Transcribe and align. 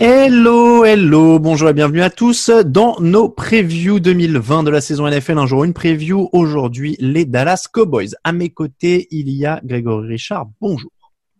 Hello, 0.00 0.84
hello, 0.84 1.38
bonjour 1.38 1.70
et 1.70 1.72
bienvenue 1.72 2.02
à 2.02 2.10
tous 2.10 2.50
dans 2.50 3.00
nos 3.00 3.30
previews 3.30 4.00
2020 4.00 4.64
de 4.64 4.70
la 4.70 4.82
saison 4.82 5.08
NFL. 5.08 5.38
Un 5.38 5.46
jour, 5.46 5.64
une 5.64 5.72
preview. 5.72 6.28
Aujourd'hui, 6.32 6.96
les 6.98 7.24
Dallas 7.24 7.68
Cowboys. 7.72 8.10
À 8.22 8.32
mes 8.32 8.50
côtés, 8.50 9.08
il 9.10 9.30
y 9.30 9.46
a 9.46 9.60
Grégory 9.64 10.08
Richard. 10.08 10.48
Bonjour. 10.60 10.90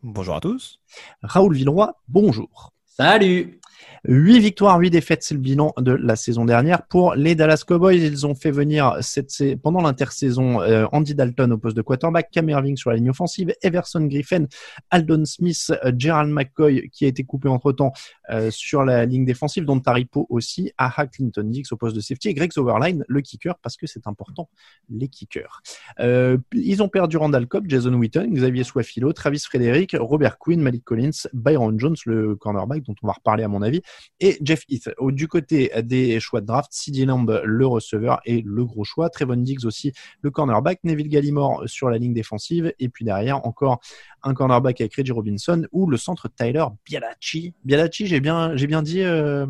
Bonjour 0.03 0.37
à 0.37 0.41
tous. 0.41 0.79
Raoul 1.23 1.55
Villeroy. 1.55 1.93
Bonjour. 2.09 2.73
Salut 2.87 3.61
8 4.05 4.41
victoires, 4.41 4.81
8 4.81 4.91
défaites, 4.91 5.23
c'est 5.23 5.35
le 5.35 5.41
bilan 5.41 5.73
de 5.79 5.93
la 5.93 6.17
saison 6.17 6.45
dernière 6.45 6.85
pour 6.89 7.15
les 7.15 7.37
Dallas 7.37 7.63
Cowboys. 7.65 7.99
Ils 7.99 8.27
ont 8.27 8.35
fait 8.35 8.51
venir 8.51 8.97
cette, 9.01 9.33
pendant 9.63 9.81
l'intersaison 9.81 10.61
euh, 10.61 10.87
Andy 10.91 11.15
Dalton 11.15 11.53
au 11.53 11.59
poste 11.59 11.77
de 11.77 11.83
quarterback, 11.83 12.29
Cam 12.33 12.49
Irving 12.49 12.77
sur 12.77 12.91
la 12.91 12.97
ligne 12.97 13.11
offensive, 13.11 13.55
Everson 13.63 14.07
Griffin, 14.07 14.47
Aldon 14.91 15.25
Smith, 15.25 15.73
euh, 15.85 15.93
Gerald 15.97 16.33
McCoy 16.33 16.89
qui 16.91 17.05
a 17.05 17.09
été 17.09 17.23
coupé 17.23 17.49
entre-temps 17.49 17.93
euh, 18.31 18.51
sur 18.51 18.85
la 18.85 19.07
ligne 19.07 19.25
défensive, 19.25 19.65
dont 19.65 19.79
Taripo 19.79 20.27
aussi, 20.31 20.73
Aha 20.79 21.07
Clinton 21.07 21.45
Dix 21.45 21.71
au 21.71 21.77
poste 21.77 21.95
de 21.95 22.01
safety 22.01 22.31
et 22.31 22.35
Greg 22.35 22.51
Overline, 22.57 23.05
le 23.07 23.21
kicker, 23.21 23.57
parce 23.63 23.77
que 23.77 23.87
c'est 23.87 24.09
important, 24.09 24.49
les 24.91 25.07
kickers. 25.07 25.63
Ils 26.01 26.83
ont 26.83 26.89
perdu 26.89 27.19
Randall 27.19 27.47
Cobb, 27.47 27.67
Jason 27.69 27.95
Witten, 27.95 28.35
Xavier 28.35 28.65
Swafilo, 28.65 29.13
Travis 29.13 29.45
Frederick, 29.45 29.97
Robert 29.97 30.39
Quinn, 30.39 30.61
Malik 30.61 30.83
Collins, 30.85 31.29
Byron 31.33 31.79
Jones, 31.79 31.97
le 32.07 32.35
cornerback 32.35 32.83
dont 32.83 32.97
on 33.03 33.07
va 33.07 33.13
reparler 33.13 33.45
à 33.45 33.49
mon 33.49 33.63
avis, 33.63 33.81
et 34.21 34.39
Jeff 34.43 34.65
Heath. 34.69 34.91
Du 35.09 35.29
côté 35.29 35.71
des 35.83 36.21
choix 36.21 36.41
de 36.41 36.47
draft, 36.47 36.73
CeeDee 36.73 37.05
Lamb, 37.05 37.41
le 37.45 37.67
receveur 37.67 38.21
et 38.25 38.43
le 38.45 38.65
gros 38.65 38.85
choix, 38.85 39.11
Trevon 39.11 39.37
Diggs 39.37 39.65
aussi, 39.65 39.93
le 40.21 40.31
cornerback, 40.31 40.81
Neville 40.85 41.09
Gallimore 41.09 41.65
sur 41.67 41.91
la 41.91 41.99
ligne 41.99 42.15
défensive, 42.15 42.73
et 42.79 42.89
puis 42.89 43.05
derrière 43.05 43.45
encore 43.47 43.81
un 44.23 44.35
cornerback 44.35 44.81
avec 44.81 44.95
Reggie 44.95 45.13
Robinson 45.13 45.67
ou 45.73 45.87
le 45.89 45.97
centre 45.97 46.29
Tyler 46.29 46.65
Bialachi. 46.87 47.55
Bialachi, 47.65 48.07
j'ai 48.07 48.21
bien, 48.21 48.57
j'ai 48.57 48.67
bien 48.67 48.83
dit 48.83 49.03
euh. 49.03 49.47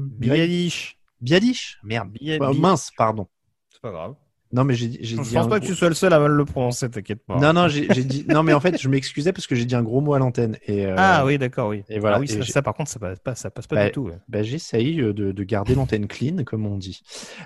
Bialish 1.21 1.79
Merde. 1.85 2.11
Bi- 2.13 2.61
mince, 2.61 2.91
pardon. 2.97 3.27
C'est 3.71 3.81
pas 3.81 3.91
grave. 3.91 4.15
Non, 4.53 4.65
mais 4.65 4.75
j'ai 4.75 4.91
j'ai 5.01 5.17
Je 5.17 5.23
dit 5.23 5.35
pense 5.35 5.47
un 5.47 5.49
pas 5.49 5.61
que 5.61 5.65
tu 5.65 5.75
sois 5.75 5.89
le 5.89 5.95
seul 5.95 6.13
à 6.13 6.19
mal 6.19 6.31
le 6.31 6.45
prononcer, 6.45 6.91
t'inquiète 6.91 7.25
pas. 7.27 7.39
Non, 7.39 7.53
non, 7.55 7.69
j'ai 7.69 7.87
dit. 8.05 8.27
Non, 8.29 8.43
mais 8.43 8.53
en 8.53 8.61
fait, 8.61 8.79
je 8.81 8.89
m'excusais 8.89 9.33
parce 9.33 9.47
que 9.47 9.55
j'ai 9.55 9.65
dit 9.65 9.75
un 9.75 9.83
gros 9.83 10.01
mot 10.03 10.13
à 10.15 10.19
l'antenne. 10.19 10.59
Et, 10.67 10.85
euh, 10.87 10.95
Ah 10.99 11.25
oui, 11.25 11.39
d'accord, 11.39 11.69
oui. 11.69 11.85
et 11.89 11.99
voilà, 11.99 12.17
Ah 12.17 12.21
oui, 12.21 12.27
et 12.31 12.43
ça, 12.45 12.61
par 12.61 12.75
contre, 12.75 12.91
ça 12.91 12.99
passe 12.99 13.19
pas, 13.21 13.35
ça 13.35 13.51
passe 13.51 13.67
pas 13.67 13.77
Bah, 13.77 13.87
du 13.87 13.93
tout. 13.93 14.03
ouais. 14.03 14.19
bah, 14.29 14.43
j'essaye 14.43 15.01
euh, 15.01 15.13
de, 15.15 15.33
de 15.33 15.43
garder 15.45 15.75
l'antenne 15.75 16.07
clean, 16.07 16.45
comme 16.45 16.67
on 16.67 16.77
dit. 16.77 17.01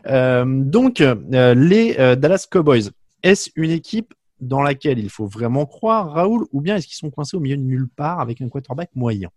Euh, 0.09 0.45
donc, 0.47 1.01
euh, 1.01 1.55
les 1.55 1.95
Dallas 2.17 2.47
Cowboys, 2.51 2.91
est-ce 3.23 3.51
une 3.57 3.71
équipe 3.71 4.12
dans 4.41 4.62
laquelle 4.62 4.99
il 4.99 5.09
faut 5.09 5.27
vraiment 5.27 5.65
croire, 5.65 6.11
Raoul, 6.12 6.47
ou 6.53 6.61
bien 6.61 6.77
est-ce 6.77 6.87
qu'ils 6.89 6.97
sont 6.97 7.11
coincés 7.11 7.37
au 7.37 7.41
milieu 7.41 7.56
de 7.56 7.62
nulle 7.62 7.89
part 7.89 8.21
avec 8.21 8.41
un 8.41 8.49
quarterback 8.49 8.91
moyen? 8.95 9.31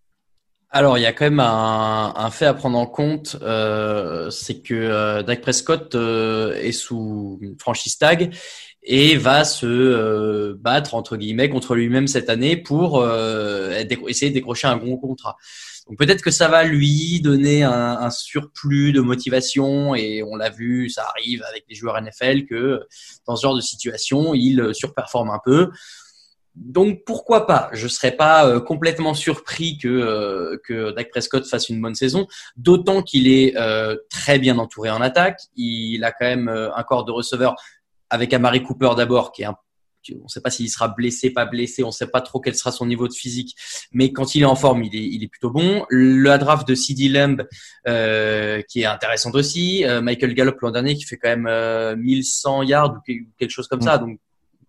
Alors, 0.71 0.99
il 0.99 1.01
y 1.01 1.07
a 1.07 1.13
quand 1.13 1.25
même 1.25 1.39
un, 1.39 2.29
fait 2.31 2.45
à 2.45 2.53
prendre 2.53 2.77
en 2.77 2.85
compte, 2.85 3.37
euh, 3.41 4.29
c'est 4.29 4.61
que 4.61 4.75
euh, 4.75 5.23
Dak 5.23 5.41
Prescott 5.41 5.95
euh, 5.95 6.53
est 6.61 6.73
sous 6.73 7.39
franchise 7.57 7.97
tag 7.97 8.35
et 8.83 9.17
va 9.17 9.45
se 9.45 9.65
euh, 9.65 10.55
battre 10.59 10.93
entre 10.93 11.17
guillemets 11.17 11.49
contre 11.49 11.73
lui-même 11.73 12.07
cette 12.07 12.29
année 12.29 12.55
pour 12.55 13.03
essayer 13.03 14.29
de 14.29 14.35
décrocher 14.35 14.67
un 14.67 14.77
gros 14.77 14.97
contrat. 14.97 15.37
Donc 15.87 15.97
peut-être 15.97 16.21
que 16.21 16.29
ça 16.29 16.47
va 16.47 16.63
lui 16.63 17.19
donner 17.19 17.63
un, 17.63 17.97
un 17.97 18.11
surplus 18.11 18.91
de 18.91 19.01
motivation 19.01 19.95
et 19.95 20.21
on 20.21 20.35
l'a 20.35 20.51
vu, 20.51 20.87
ça 20.91 21.03
arrive 21.15 21.43
avec 21.49 21.65
les 21.67 21.73
joueurs 21.73 21.99
NFL 21.99 22.45
que 22.45 22.81
dans 23.25 23.35
ce 23.35 23.41
genre 23.41 23.55
de 23.55 23.61
situation, 23.61 24.35
il 24.35 24.69
surperforme 24.75 25.31
un 25.31 25.39
peu. 25.43 25.71
Donc 26.55 27.03
pourquoi 27.05 27.47
pas? 27.47 27.69
Je 27.73 27.87
serais 27.87 28.11
pas 28.11 28.47
euh, 28.47 28.59
complètement 28.59 29.13
surpris 29.13 29.77
que 29.77 29.87
euh, 29.87 30.57
que 30.65 30.91
Dak 30.91 31.09
Prescott 31.09 31.45
fasse 31.47 31.69
une 31.69 31.81
bonne 31.81 31.95
saison, 31.95 32.27
d'autant 32.57 33.01
qu'il 33.01 33.27
est 33.27 33.55
euh, 33.57 33.95
très 34.09 34.39
bien 34.39 34.57
entouré 34.57 34.89
en 34.89 35.01
attaque. 35.01 35.39
Il 35.55 36.03
a 36.03 36.11
quand 36.11 36.25
même 36.25 36.49
euh, 36.49 36.73
un 36.75 36.83
corps 36.83 37.05
de 37.05 37.11
receveur 37.11 37.55
avec 38.09 38.33
Amari 38.33 38.63
Cooper 38.63 38.91
d'abord, 38.97 39.31
qui 39.31 39.43
est 39.43 39.45
un 39.45 39.55
on 40.13 40.23
ne 40.23 40.27
sait 40.27 40.41
pas 40.41 40.49
s'il 40.49 40.69
sera 40.69 40.87
blessé, 40.87 41.31
pas 41.31 41.45
blessé, 41.45 41.83
on 41.83 41.87
ne 41.87 41.91
sait 41.91 42.07
pas 42.07 42.21
trop 42.21 42.39
quel 42.39 42.55
sera 42.55 42.71
son 42.71 42.85
niveau 42.85 43.07
de 43.07 43.13
physique, 43.13 43.55
mais 43.91 44.11
quand 44.11 44.35
il 44.35 44.41
est 44.41 44.45
en 44.45 44.55
forme, 44.55 44.83
il 44.83 44.95
est, 44.95 45.05
il 45.05 45.23
est 45.23 45.27
plutôt 45.27 45.51
bon. 45.51 45.85
La 45.89 46.37
draft 46.37 46.67
de 46.67 46.75
CD 46.75 47.09
Lamb, 47.09 47.45
euh, 47.87 48.61
qui 48.67 48.81
est 48.81 48.85
intéressante 48.85 49.35
aussi. 49.35 49.85
Euh, 49.85 50.01
Michael 50.01 50.33
Gallup 50.33 50.59
l'an 50.61 50.71
dernier, 50.71 50.95
qui 50.95 51.03
fait 51.03 51.17
quand 51.17 51.29
même 51.29 51.47
euh, 51.47 51.95
1100 51.95 52.63
yards 52.63 52.95
ou 52.95 52.99
que- 53.05 53.19
quelque 53.37 53.51
chose 53.51 53.67
comme 53.67 53.81
ça. 53.81 53.97
Donc 53.97 54.19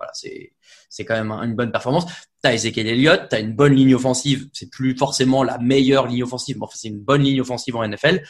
voilà, 0.01 0.13
c'est 0.15 1.05
quand 1.05 1.15
même 1.15 1.31
une 1.31 1.55
bonne 1.55 1.71
performance. 1.71 2.07
T'as 2.43 2.55
Ezekiel 2.55 2.87
Elliott, 2.87 3.27
t'as 3.29 3.41
une 3.41 3.53
bonne 3.55 3.75
ligne 3.75 3.95
offensive. 3.95 4.49
C'est 4.53 4.71
plus 4.71 4.97
forcément 4.97 5.45
la 5.45 5.59
meilleure 5.59 6.07
ligne 6.07 6.23
offensive, 6.23 6.57
mais 6.57 6.65
enfin 6.65 6.77
c'est 6.77 6.89
une 6.89 7.01
bonne 7.01 7.23
ligne 7.23 7.41
offensive 7.41 7.77
en 7.77 7.87
NFL. 7.87 8.23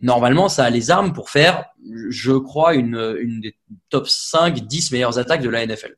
Normalement, 0.00 0.48
ça 0.48 0.64
a 0.64 0.70
les 0.70 0.92
armes 0.92 1.12
pour 1.12 1.28
faire, 1.28 1.64
je 2.08 2.32
crois, 2.32 2.74
une, 2.74 3.16
une 3.20 3.40
des 3.40 3.56
top 3.90 4.06
5, 4.08 4.60
10 4.66 4.92
meilleures 4.92 5.18
attaques 5.18 5.42
de 5.42 5.48
la 5.48 5.66
NFL. 5.66 5.96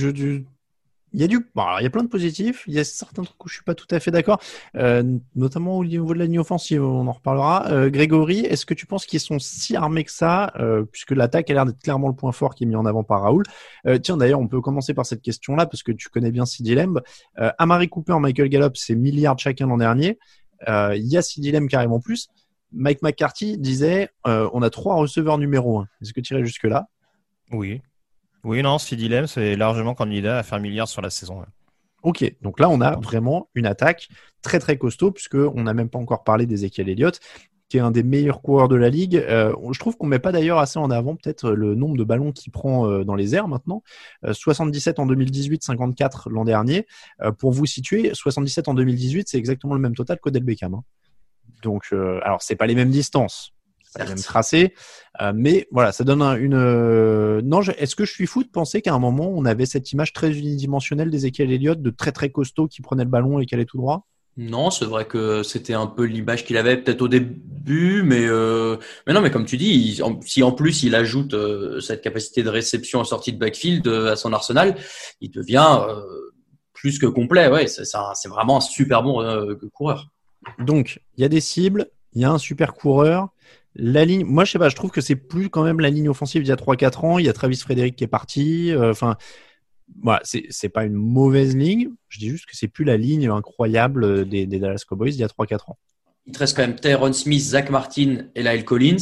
Ouais, 0.00 0.04
je- 0.14 0.42
il 1.12 1.20
y 1.20 1.24
a 1.24 1.26
du, 1.26 1.40
bon, 1.54 1.62
alors, 1.62 1.80
il 1.80 1.84
y 1.84 1.86
a 1.86 1.90
plein 1.90 2.04
de 2.04 2.08
positifs. 2.08 2.64
Il 2.68 2.74
y 2.74 2.78
a 2.78 2.84
certains 2.84 3.22
trucs 3.22 3.44
où 3.44 3.48
je 3.48 3.54
suis 3.54 3.64
pas 3.64 3.74
tout 3.74 3.86
à 3.90 3.98
fait 3.98 4.10
d'accord, 4.10 4.40
euh, 4.76 5.02
notamment 5.34 5.78
au 5.78 5.84
niveau 5.84 6.14
de 6.14 6.18
la 6.20 6.26
ligne 6.26 6.38
offensive. 6.38 6.84
On 6.84 7.06
en 7.06 7.12
reparlera. 7.12 7.68
Euh, 7.70 7.90
Grégory, 7.90 8.40
est-ce 8.40 8.64
que 8.64 8.74
tu 8.74 8.86
penses 8.86 9.06
qu'ils 9.06 9.20
sont 9.20 9.38
si 9.38 9.74
armés 9.74 10.04
que 10.04 10.12
ça, 10.12 10.52
euh, 10.56 10.84
puisque 10.84 11.10
l'attaque 11.10 11.50
a 11.50 11.54
l'air 11.54 11.66
d'être 11.66 11.80
clairement 11.80 12.08
le 12.08 12.14
point 12.14 12.32
fort 12.32 12.54
qui 12.54 12.64
est 12.64 12.66
mis 12.66 12.76
en 12.76 12.86
avant 12.86 13.02
par 13.02 13.22
Raoul? 13.22 13.42
Euh, 13.86 13.98
tiens, 13.98 14.16
d'ailleurs, 14.16 14.40
on 14.40 14.48
peut 14.48 14.60
commencer 14.60 14.94
par 14.94 15.04
cette 15.04 15.22
question-là 15.22 15.66
parce 15.66 15.82
que 15.82 15.92
tu 15.92 16.08
connais 16.08 16.30
bien 16.30 16.46
CD 16.46 16.74
Lamb. 16.74 17.00
Euh, 17.38 17.50
Amari 17.58 17.88
Cooper, 17.88 18.18
Michael 18.20 18.48
Gallup, 18.48 18.76
c'est 18.76 18.94
milliards 18.94 19.38
chacun 19.38 19.66
l'an 19.66 19.78
dernier. 19.78 20.18
Euh, 20.68 20.94
Il 20.96 21.06
y 21.06 21.16
a 21.16 21.22
qui 21.22 21.76
arrive 21.76 21.92
en 21.92 22.00
plus. 22.00 22.28
Mike 22.72 23.02
McCarthy 23.02 23.58
disait, 23.58 24.10
on 24.24 24.62
a 24.62 24.70
trois 24.70 24.94
receveurs 24.94 25.38
numéro 25.38 25.80
un. 25.80 25.88
Est-ce 26.00 26.12
que 26.12 26.20
tu 26.20 26.34
irais 26.34 26.44
jusque 26.44 26.64
là? 26.64 26.86
Oui. 27.50 27.82
Oui, 28.44 28.62
non, 28.62 28.78
Sidi 28.78 29.08
Lem, 29.08 29.26
c'est 29.26 29.56
largement 29.56 29.94
candidat 29.94 30.38
à 30.38 30.42
faire 30.42 30.60
milliard 30.60 30.88
sur 30.88 31.02
la 31.02 31.10
saison. 31.10 31.44
Ok, 32.02 32.24
donc 32.40 32.60
là 32.60 32.70
on 32.70 32.80
a 32.80 32.96
vraiment 32.96 33.50
une 33.54 33.66
attaque 33.66 34.08
très 34.40 34.58
très 34.58 34.78
costaud 34.78 35.10
puisque 35.10 35.34
on 35.34 35.64
n'a 35.64 35.74
même 35.74 35.90
pas 35.90 35.98
encore 35.98 36.24
parlé 36.24 36.46
d'Ezekiel 36.46 36.88
Elliott 36.88 37.20
qui 37.70 37.76
est 37.76 37.80
un 37.80 37.92
des 37.92 38.02
meilleurs 38.02 38.42
coureurs 38.42 38.68
de 38.68 38.74
la 38.74 38.90
ligue. 38.90 39.16
Euh, 39.16 39.54
je 39.70 39.78
trouve 39.78 39.96
qu'on 39.96 40.08
met 40.08 40.18
pas 40.18 40.32
d'ailleurs 40.32 40.58
assez 40.58 40.78
en 40.78 40.90
avant 40.90 41.14
peut-être 41.14 41.52
le 41.52 41.76
nombre 41.76 41.96
de 41.96 42.02
ballons 42.02 42.32
qu'il 42.32 42.50
prend 42.50 42.90
euh, 42.90 43.04
dans 43.04 43.14
les 43.14 43.36
airs 43.36 43.46
maintenant. 43.46 43.84
Euh, 44.24 44.32
77 44.32 44.98
en 44.98 45.06
2018, 45.06 45.62
54 45.62 46.30
l'an 46.30 46.44
dernier. 46.44 46.86
Euh, 47.22 47.30
pour 47.30 47.52
vous 47.52 47.66
situer, 47.66 48.10
77 48.12 48.66
en 48.66 48.74
2018, 48.74 49.28
c'est 49.28 49.38
exactement 49.38 49.74
le 49.74 49.80
même 49.80 49.94
total 49.94 50.18
qu'Odell 50.18 50.42
Beckham. 50.42 50.74
hein. 50.74 50.82
Donc, 51.62 51.84
euh, 51.92 52.18
alors 52.24 52.42
c'est 52.42 52.56
pas 52.56 52.66
les 52.66 52.74
mêmes 52.74 52.90
distances, 52.90 53.52
pas 53.98 54.04
les 54.04 54.10
mêmes 54.10 54.22
tracés, 54.22 54.74
euh, 55.20 55.32
mais 55.34 55.66
voilà, 55.70 55.92
ça 55.92 56.04
donne 56.04 56.22
un- 56.22 56.36
une. 56.36 56.54
euh, 56.54 57.40
Non, 57.42 57.62
je- 57.62 57.72
est-ce 57.72 57.96
que 57.96 58.04
je 58.04 58.12
suis 58.12 58.26
fou 58.26 58.42
de 58.44 58.48
penser 58.48 58.82
qu'à 58.82 58.94
un 58.94 58.98
moment 58.98 59.28
on 59.34 59.44
avait 59.44 59.66
cette 59.66 59.92
image 59.92 60.12
très 60.12 60.30
unidimensionnelle 60.36 61.10
d'Ezekiel 61.10 61.50
Elliott, 61.52 61.80
de 61.80 61.90
très 61.90 62.12
très 62.12 62.30
costaud 62.30 62.68
qui 62.68 62.82
prenait 62.82 63.04
le 63.04 63.10
ballon 63.10 63.38
et 63.40 63.46
qui 63.46 63.54
allait 63.54 63.64
tout 63.64 63.78
droit? 63.78 64.06
Non, 64.36 64.70
c'est 64.70 64.84
vrai 64.84 65.06
que 65.06 65.42
c'était 65.42 65.74
un 65.74 65.86
peu 65.88 66.04
l'image 66.04 66.44
qu'il 66.44 66.56
avait 66.56 66.76
peut-être 66.76 67.02
au 67.02 67.08
début, 67.08 68.02
mais 68.04 68.24
euh, 68.26 68.76
mais 69.06 69.12
non, 69.12 69.20
mais 69.20 69.30
comme 69.30 69.44
tu 69.44 69.56
dis, 69.56 69.70
il- 69.96 70.02
en- 70.02 70.20
si 70.22 70.42
en 70.42 70.52
plus 70.52 70.82
il 70.84 70.94
ajoute 70.94 71.34
euh, 71.34 71.80
cette 71.80 72.00
capacité 72.00 72.42
de 72.42 72.48
réception 72.48 73.00
en 73.00 73.04
sortie 73.04 73.32
de 73.32 73.38
backfield 73.38 73.86
euh, 73.88 74.12
à 74.12 74.16
son 74.16 74.32
arsenal, 74.32 74.76
il 75.20 75.30
devient 75.30 75.78
plus 76.72 76.98
que 76.98 77.06
complet. 77.06 77.48
Ouais, 77.48 77.66
c'est 77.66 78.28
vraiment 78.28 78.58
un 78.58 78.60
super 78.60 79.02
bon 79.02 79.22
coureur. 79.74 80.08
Donc, 80.58 81.00
il 81.16 81.22
y 81.22 81.24
a 81.24 81.28
des 81.28 81.40
cibles, 81.40 81.90
il 82.14 82.22
y 82.22 82.24
a 82.24 82.30
un 82.30 82.38
super 82.38 82.72
coureur. 82.74 83.28
La 83.76 84.04
ligne, 84.04 84.24
moi 84.24 84.44
je 84.44 84.52
sais 84.52 84.58
pas, 84.58 84.68
je 84.68 84.74
trouve 84.76 84.90
que 84.90 85.00
c'est 85.00 85.16
plus 85.16 85.48
quand 85.48 85.62
même 85.62 85.80
la 85.80 85.90
ligne 85.90 86.08
offensive 86.08 86.42
d'il 86.42 86.48
y 86.48 86.52
a 86.52 86.56
3-4 86.56 87.04
ans. 87.06 87.18
Il 87.18 87.26
y 87.26 87.28
a 87.28 87.32
Travis 87.32 87.56
Frederick 87.56 87.94
qui 87.96 88.04
est 88.04 88.08
parti. 88.08 88.72
euh, 88.72 88.90
Enfin, 88.90 89.16
voilà, 90.02 90.20
c'est 90.24 90.44
c'est 90.50 90.68
pas 90.68 90.84
une 90.84 90.94
mauvaise 90.94 91.56
ligne. 91.56 91.88
Je 92.08 92.18
dis 92.18 92.28
juste 92.30 92.46
que 92.46 92.56
c'est 92.56 92.68
plus 92.68 92.84
la 92.84 92.96
ligne 92.96 93.28
incroyable 93.28 94.28
des, 94.28 94.46
des 94.46 94.58
Dallas 94.58 94.82
Cowboys 94.88 95.10
d'il 95.10 95.20
y 95.20 95.24
a 95.24 95.28
3-4 95.28 95.70
ans. 95.70 95.78
il 96.26 96.32
te 96.32 96.38
reste 96.40 96.56
quand 96.56 96.62
même 96.62 96.76
Tyrone 96.76 97.12
Smith, 97.12 97.40
Zach 97.42 97.70
Martin 97.70 98.24
et 98.34 98.42
Lyle 98.42 98.64
Collins. 98.64 98.96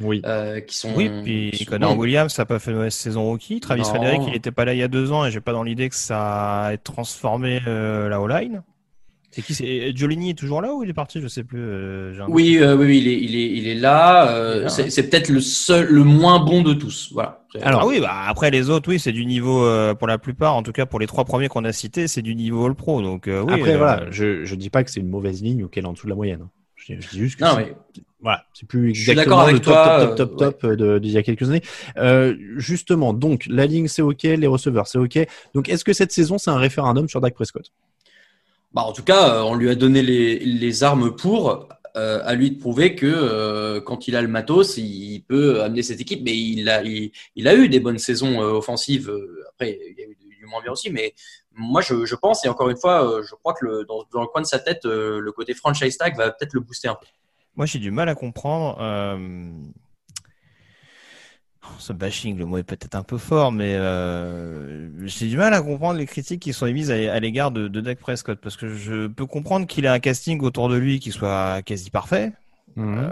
Oui. 0.00 0.22
Euh, 0.26 0.60
qui 0.60 0.76
sont. 0.76 0.94
Oui, 0.94 1.10
puis 1.24 1.56
sont 1.58 1.64
Connor 1.64 1.94
bons. 1.96 2.00
Williams, 2.02 2.32
ça 2.32 2.42
n'a 2.42 2.46
pas 2.46 2.60
fait 2.60 2.70
une 2.70 2.76
mauvaise 2.76 2.94
saison 2.94 3.24
rookie. 3.24 3.58
Travis 3.58 3.82
Non. 3.82 3.88
Frederick, 3.88 4.20
il 4.28 4.32
n'était 4.32 4.52
pas 4.52 4.64
là 4.64 4.72
il 4.74 4.78
y 4.78 4.82
a 4.84 4.88
deux 4.88 5.10
ans 5.10 5.24
et 5.26 5.32
j'ai 5.32 5.40
pas 5.40 5.52
dans 5.52 5.64
l'idée 5.64 5.88
que 5.88 5.96
ça 5.96 6.70
ait 6.72 6.78
transformé 6.78 7.60
euh, 7.66 8.08
la 8.08 8.20
O-line. 8.20 8.62
C'est 9.30 9.42
qui 9.42 9.52
c'est 9.54 9.94
Giolini 9.94 10.30
est 10.30 10.34
toujours 10.38 10.62
là 10.62 10.72
ou 10.72 10.82
il 10.82 10.88
est 10.90 10.94
parti 10.94 11.20
Je 11.20 11.28
sais 11.28 11.44
plus. 11.44 11.60
euh, 11.60 12.14
Oui, 12.28 12.58
euh, 12.58 12.76
oui, 12.76 12.86
oui, 12.86 12.98
il 12.98 13.08
est, 13.08 13.20
il 13.20 13.36
est, 13.36 13.50
il 13.58 13.68
est 13.68 13.74
là. 13.74 14.30
euh, 14.34 14.68
c'est 14.68 14.84
ouais. 14.84 15.08
peut-être 15.08 15.28
le 15.28 15.40
seul, 15.40 15.86
le 15.88 16.02
moins 16.02 16.38
bon 16.40 16.62
de 16.62 16.72
tous. 16.72 17.10
Voilà. 17.12 17.44
Alors- 17.62 17.82
ah 17.82 17.86
oui, 17.86 18.00
bah 18.00 18.24
après 18.26 18.50
les 18.50 18.70
autres, 18.70 18.88
oui, 18.88 18.98
c'est 18.98 19.12
du 19.12 19.26
niveau 19.26 19.64
euh, 19.64 19.94
pour 19.94 20.08
la 20.08 20.16
plupart, 20.18 20.54
en 20.54 20.62
tout 20.62 20.72
cas 20.72 20.86
pour 20.86 20.98
les 20.98 21.06
trois 21.06 21.24
premiers 21.24 21.48
qu'on 21.48 21.64
a 21.64 21.72
cités, 21.72 22.08
c'est 22.08 22.22
du 22.22 22.34
niveau 22.34 22.64
All 22.66 22.74
Pro. 22.74 23.02
Donc 23.02 23.28
euh, 23.28 23.42
oui. 23.42 23.52
Après, 23.54 23.74
euh, 23.74 23.78
voilà, 23.78 24.06
je, 24.10 24.44
je 24.44 24.54
dis 24.54 24.70
pas 24.70 24.82
que 24.82 24.90
c'est 24.90 25.00
une 25.00 25.08
mauvaise 25.10 25.42
ligne 25.42 25.64
ou 25.64 25.68
qu'elle 25.68 25.84
est 25.84 25.88
en 25.88 25.92
dessous 25.92 26.06
de 26.06 26.10
la 26.10 26.16
moyenne. 26.16 26.40
hein. 26.44 26.50
Je, 26.76 26.94
je 26.98 27.08
dis 27.08 27.18
juste 27.18 27.38
que 27.38 27.44
Non, 27.44 27.50
c'est- 27.56 27.64
mais 27.96 28.02
voilà, 28.22 28.44
c'est 28.54 28.66
plus 28.66 28.94
Je 28.94 29.02
suis 29.02 29.10
exactement 29.10 29.36
d'accord 29.36 29.48
avec 29.48 29.54
le 29.56 29.60
top, 29.60 29.74
toi, 29.74 29.98
top, 29.98 30.16
top, 30.16 30.30
euh, 30.30 30.36
top, 30.50 30.58
top 30.60 30.72
de- 30.78 30.98
d'il 30.98 31.10
y 31.12 31.18
a 31.18 31.22
quelques 31.22 31.48
années. 31.50 31.62
Euh, 31.98 32.34
justement, 32.56 33.12
donc 33.12 33.44
la 33.46 33.66
ligne 33.66 33.88
c'est 33.88 34.02
ok, 34.02 34.22
les 34.22 34.46
receveurs 34.46 34.86
c'est 34.86 34.98
ok. 34.98 35.18
Donc 35.54 35.68
est-ce 35.68 35.84
que 35.84 35.92
cette 35.92 36.12
saison 36.12 36.38
c'est 36.38 36.50
un 36.50 36.56
référendum 36.58 37.08
sur 37.08 37.20
Dak 37.20 37.34
Prescott? 37.34 37.70
Bah, 38.72 38.82
en 38.82 38.92
tout 38.92 39.02
cas, 39.02 39.34
euh, 39.34 39.42
on 39.42 39.54
lui 39.54 39.70
a 39.70 39.74
donné 39.74 40.02
les, 40.02 40.84
armes 40.84 41.14
pour. 41.14 41.68
euh, 41.96 42.20
à 42.24 42.34
lui 42.34 42.52
de 42.52 42.60
prouver 42.60 42.94
que 42.94 43.06
euh, 43.06 43.80
quand 43.80 44.06
il 44.06 44.14
a 44.14 44.22
le 44.22 44.28
matos, 44.28 44.76
il 44.76 45.20
peut 45.26 45.62
amener 45.62 45.82
cette 45.82 46.00
équipe. 46.00 46.22
Mais 46.22 46.36
il 46.36 46.68
a, 46.68 46.84
eu 46.84 47.68
des 47.68 47.80
bonnes 47.80 47.98
saisons 47.98 48.40
offensives. 48.40 49.10
Après, 49.50 49.78
il 49.90 49.98
y 49.98 50.02
a 50.02 50.06
eu 50.06 50.16
du 50.38 50.46
moins 50.46 50.62
bien 50.62 50.72
aussi. 50.72 50.90
Mais 50.90 51.14
moi, 51.52 51.80
je, 51.80 52.14
pense, 52.14 52.44
et 52.44 52.48
encore 52.48 52.68
une 52.70 52.76
fois, 52.76 53.20
je 53.28 53.34
crois 53.34 53.54
que 53.54 53.64
le, 53.64 53.84
dans, 53.84 54.04
dans 54.12 54.20
le 54.20 54.28
coin 54.28 54.42
de 54.42 54.46
sa 54.46 54.58
tête, 54.58 54.84
le 54.84 55.32
côté 55.32 55.54
franchise 55.54 55.96
tag 55.96 56.16
va 56.16 56.30
peut-être 56.30 56.52
le 56.52 56.60
booster 56.60 56.88
un 56.88 56.94
peu. 56.94 57.06
Moi, 57.56 57.66
j'ai 57.66 57.78
du 57.80 57.90
mal 57.90 58.08
à 58.08 58.14
comprendre. 58.14 58.76
Oh, 61.64 61.68
Ce 61.78 61.92
bashing, 61.92 62.36
le 62.38 62.44
mot 62.44 62.58
est 62.58 62.62
peut-être 62.62 62.94
un 62.94 63.02
peu 63.02 63.18
fort, 63.18 63.52
mais 63.52 63.74
euh, 63.76 64.88
j'ai 65.06 65.26
du 65.28 65.36
mal 65.36 65.52
à 65.54 65.60
comprendre 65.62 65.98
les 65.98 66.06
critiques 66.06 66.40
qui 66.42 66.52
sont 66.52 66.66
émises 66.66 66.90
à, 66.90 66.94
à 66.94 67.20
l'égard 67.20 67.50
de, 67.50 67.68
de 67.68 67.80
Dak 67.80 67.98
Prescott, 67.98 68.38
parce 68.40 68.56
que 68.56 68.74
je 68.74 69.06
peux 69.06 69.26
comprendre 69.26 69.66
qu'il 69.66 69.84
ait 69.84 69.88
un 69.88 69.98
casting 70.00 70.40
autour 70.42 70.68
de 70.68 70.76
lui 70.76 71.00
qui 71.00 71.12
soit 71.12 71.62
quasi 71.62 71.90
parfait. 71.90 72.32
Euh, 72.76 73.10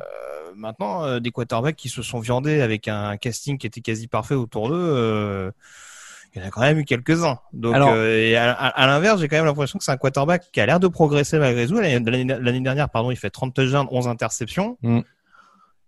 maintenant, 0.55 1.05
euh, 1.05 1.19
des 1.21 1.31
quarterbacks 1.31 1.77
qui 1.77 1.89
se 1.89 2.03
sont 2.03 2.21
viandés 2.21 2.61
avec 2.61 2.89
un 2.89 3.17
casting 3.17 3.59
qui 3.59 3.67
était 3.67 3.81
quasi 3.81 4.07
parfait 4.09 4.35
autour 4.35 4.69
d'eux, 4.69 5.53
il 6.35 6.41
y 6.41 6.45
en 6.45 6.49
a 6.49 6.51
quand 6.51 6.61
même 6.61 6.79
eu 6.79 6.85
quelques-uns. 6.85 7.39
Donc, 7.55 7.75
Alors- 7.75 7.97
et 7.97 8.37
à, 8.37 8.53
à- 8.53 8.69
à 8.69 8.87
l'inverse, 8.87 9.21
j'ai 9.21 9.27
quand 9.29 9.37
même 9.37 9.47
l'impression 9.47 9.79
que 9.79 9.85
c'est 9.85 9.91
un 9.93 9.97
quarterback 9.97 10.45
qui 10.53 10.61
a 10.61 10.67
l'air 10.67 10.79
de 10.81 10.87
progresser 10.89 11.39
malgré 11.39 11.67
tout. 11.67 11.81
L'année 11.81 12.61
dernière, 12.61 12.91
pardon, 12.91 13.11
il 13.11 13.17
fait 13.17 13.31
30 13.31 13.55
touchdowns, 13.55 13.87
11 13.91 14.07
interceptions. 14.07 14.77
Mm. 14.83 15.01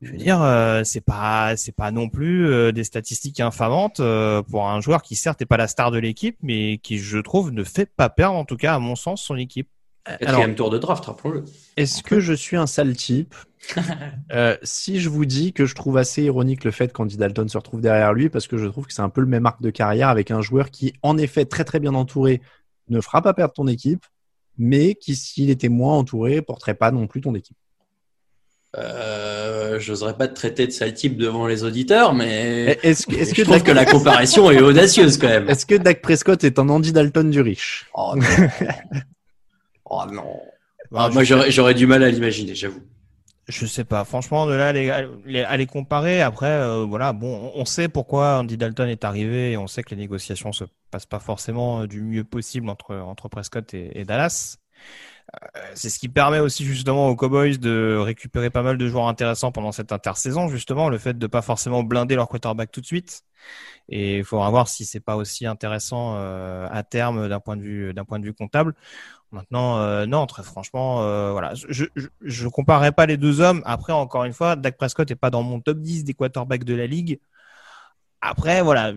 Je 0.00 0.12
veux 0.12 0.16
dire, 0.16 0.40
euh, 0.42 0.84
c'est 0.84 1.00
pas, 1.00 1.56
c'est 1.56 1.72
pas 1.72 1.90
non 1.90 2.08
plus 2.08 2.46
euh, 2.46 2.70
des 2.70 2.84
statistiques 2.84 3.40
infamantes 3.40 3.98
euh, 3.98 4.42
pour 4.42 4.68
un 4.68 4.80
joueur 4.80 5.02
qui 5.02 5.16
certes 5.16 5.40
n'est 5.40 5.46
pas 5.46 5.56
la 5.56 5.66
star 5.66 5.90
de 5.90 5.98
l'équipe, 5.98 6.36
mais 6.40 6.78
qui, 6.78 6.98
je 6.98 7.18
trouve, 7.18 7.50
ne 7.50 7.64
fait 7.64 7.90
pas 7.96 8.08
perdre, 8.08 8.36
en 8.36 8.44
tout 8.44 8.56
cas 8.56 8.74
à 8.74 8.78
mon 8.78 8.94
sens, 8.94 9.22
son 9.22 9.36
équipe. 9.36 9.68
Quatrième 10.04 10.54
tour 10.54 10.70
de 10.70 10.78
draft, 10.78 11.04
rappelons-le. 11.04 11.44
Est-ce 11.76 12.02
que 12.02 12.20
je 12.20 12.32
suis 12.32 12.56
un 12.56 12.66
sale 12.66 12.96
type? 12.96 13.34
Euh, 14.30 14.56
Si 14.62 15.00
je 15.00 15.08
vous 15.08 15.24
dis 15.24 15.52
que 15.52 15.66
je 15.66 15.74
trouve 15.74 15.96
assez 15.96 16.22
ironique 16.22 16.64
le 16.64 16.70
fait 16.70 16.92
qu'Andy 16.92 17.16
Dalton 17.16 17.48
se 17.48 17.58
retrouve 17.58 17.80
derrière 17.80 18.12
lui, 18.12 18.28
parce 18.28 18.46
que 18.46 18.56
je 18.56 18.66
trouve 18.66 18.86
que 18.86 18.92
c'est 18.92 19.02
un 19.02 19.08
peu 19.08 19.20
le 19.20 19.26
même 19.26 19.46
arc 19.46 19.60
de 19.60 19.70
carrière 19.70 20.08
avec 20.08 20.30
un 20.30 20.42
joueur 20.42 20.70
qui, 20.70 20.92
en 21.02 21.18
effet, 21.18 21.44
très 21.44 21.64
très 21.64 21.80
bien 21.80 21.94
entouré, 21.94 22.40
ne 22.88 23.00
fera 23.00 23.20
pas 23.20 23.34
perdre 23.34 23.54
ton 23.54 23.66
équipe, 23.66 24.04
mais 24.58 24.94
qui, 24.94 25.16
s'il 25.16 25.50
était 25.50 25.68
moins 25.68 25.96
entouré, 25.96 26.40
porterait 26.42 26.74
pas 26.74 26.90
non 26.90 27.06
plus 27.06 27.20
ton 27.20 27.34
équipe. 27.34 27.56
Euh, 28.76 29.78
J'oserais 29.80 30.14
pas 30.16 30.28
te 30.28 30.34
traiter 30.34 30.66
de 30.66 30.72
sale 30.72 30.92
type 30.94 31.16
devant 31.16 31.46
les 31.46 31.64
auditeurs, 31.64 32.12
mais 32.14 32.78
Est-ce 32.82 33.06
que, 33.06 33.14
est-ce 33.16 33.30
je 33.30 33.36
que, 33.36 33.42
trouve 33.42 33.56
Dak, 33.56 33.64
que 33.64 33.72
la 33.72 33.84
comparaison 33.86 34.50
est 34.50 34.60
audacieuse 34.60 35.16
quand 35.18 35.28
même. 35.28 35.48
est-ce 35.48 35.64
que 35.64 35.74
Dak 35.76 36.02
Prescott 36.02 36.42
est 36.44 36.58
un 36.58 36.68
Andy 36.68 36.92
Dalton 36.92 37.30
du 37.30 37.40
riche? 37.40 37.86
Oh 37.94 38.12
non. 38.16 38.24
Oh 39.90 40.02
non. 40.12 40.38
Bah, 40.90 41.04
Ah, 41.04 41.08
moi, 41.10 41.24
j'aurais 41.24 41.50
j'aurais 41.50 41.74
du 41.74 41.86
mal 41.86 42.02
à 42.02 42.10
l'imaginer, 42.10 42.54
j'avoue. 42.54 42.82
Je 43.48 43.64
sais 43.64 43.84
pas. 43.84 44.04
Franchement, 44.04 44.46
de 44.46 44.52
là 44.52 44.68
à 44.68 44.72
les, 44.72 44.90
à 44.90 45.04
les- 45.24 45.40
à 45.42 45.56
les 45.56 45.66
comparer, 45.66 46.20
après, 46.20 46.46
euh, 46.50 46.84
voilà, 46.84 47.14
bon, 47.14 47.50
on 47.54 47.64
sait 47.64 47.88
pourquoi 47.88 48.40
Andy 48.40 48.58
Dalton 48.58 48.86
est 48.90 49.04
arrivé 49.04 49.52
et 49.52 49.56
on 49.56 49.66
sait 49.66 49.82
que 49.82 49.90
les 49.90 49.96
négociations 49.96 50.52
se 50.52 50.64
passent 50.90 51.06
pas 51.06 51.20
forcément 51.20 51.80
euh, 51.82 51.86
du 51.86 52.02
mieux 52.02 52.24
possible 52.24 52.68
entre, 52.68 52.94
entre 52.96 53.28
Prescott 53.30 53.72
et, 53.72 53.98
et 53.98 54.04
Dallas. 54.04 54.56
Euh, 55.34 55.60
C'est 55.74 55.90
ce 55.90 55.98
qui 55.98 56.08
permet 56.08 56.40
aussi 56.40 56.64
justement 56.64 57.08
aux 57.08 57.16
Cowboys 57.16 57.58
de 57.58 57.96
récupérer 58.00 58.50
pas 58.50 58.62
mal 58.62 58.78
de 58.78 58.88
joueurs 58.88 59.08
intéressants 59.08 59.52
pendant 59.52 59.72
cette 59.72 59.92
intersaison, 59.92 60.48
justement, 60.48 60.88
le 60.88 60.98
fait 60.98 61.18
de 61.18 61.26
pas 61.26 61.42
forcément 61.42 61.82
blinder 61.82 62.16
leur 62.16 62.28
quarterback 62.28 62.70
tout 62.72 62.80
de 62.80 62.86
suite. 62.86 63.22
Et 63.88 64.18
il 64.18 64.24
faudra 64.24 64.50
voir 64.50 64.68
si 64.68 64.84
c'est 64.84 65.00
pas 65.00 65.16
aussi 65.16 65.46
intéressant 65.46 66.14
euh, 66.16 66.66
à 66.70 66.82
terme 66.82 67.28
d'un 67.28 67.40
point 67.40 67.56
de 67.56 67.62
vue 67.62 67.94
point 68.06 68.18
de 68.18 68.24
vue 68.24 68.34
comptable. 68.34 68.74
Maintenant, 69.30 69.78
euh, 69.78 70.06
non, 70.06 70.26
très 70.26 70.42
franchement, 70.42 71.02
euh, 71.02 71.32
voilà, 71.32 71.54
je, 71.54 71.84
je, 71.96 72.08
je 72.22 72.48
comparerai 72.48 72.92
pas 72.92 73.06
les 73.06 73.18
deux 73.18 73.40
hommes. 73.40 73.62
Après, 73.66 73.92
encore 73.92 74.24
une 74.24 74.32
fois, 74.32 74.56
Dak 74.56 74.76
Prescott 74.78 75.10
est 75.10 75.16
pas 75.16 75.30
dans 75.30 75.42
mon 75.42 75.60
top 75.60 75.78
10 75.80 76.04
des 76.04 76.14
quarterbacks 76.14 76.64
de 76.64 76.74
la 76.74 76.86
ligue. 76.86 77.20
Après, 78.20 78.62
voilà, 78.62 78.92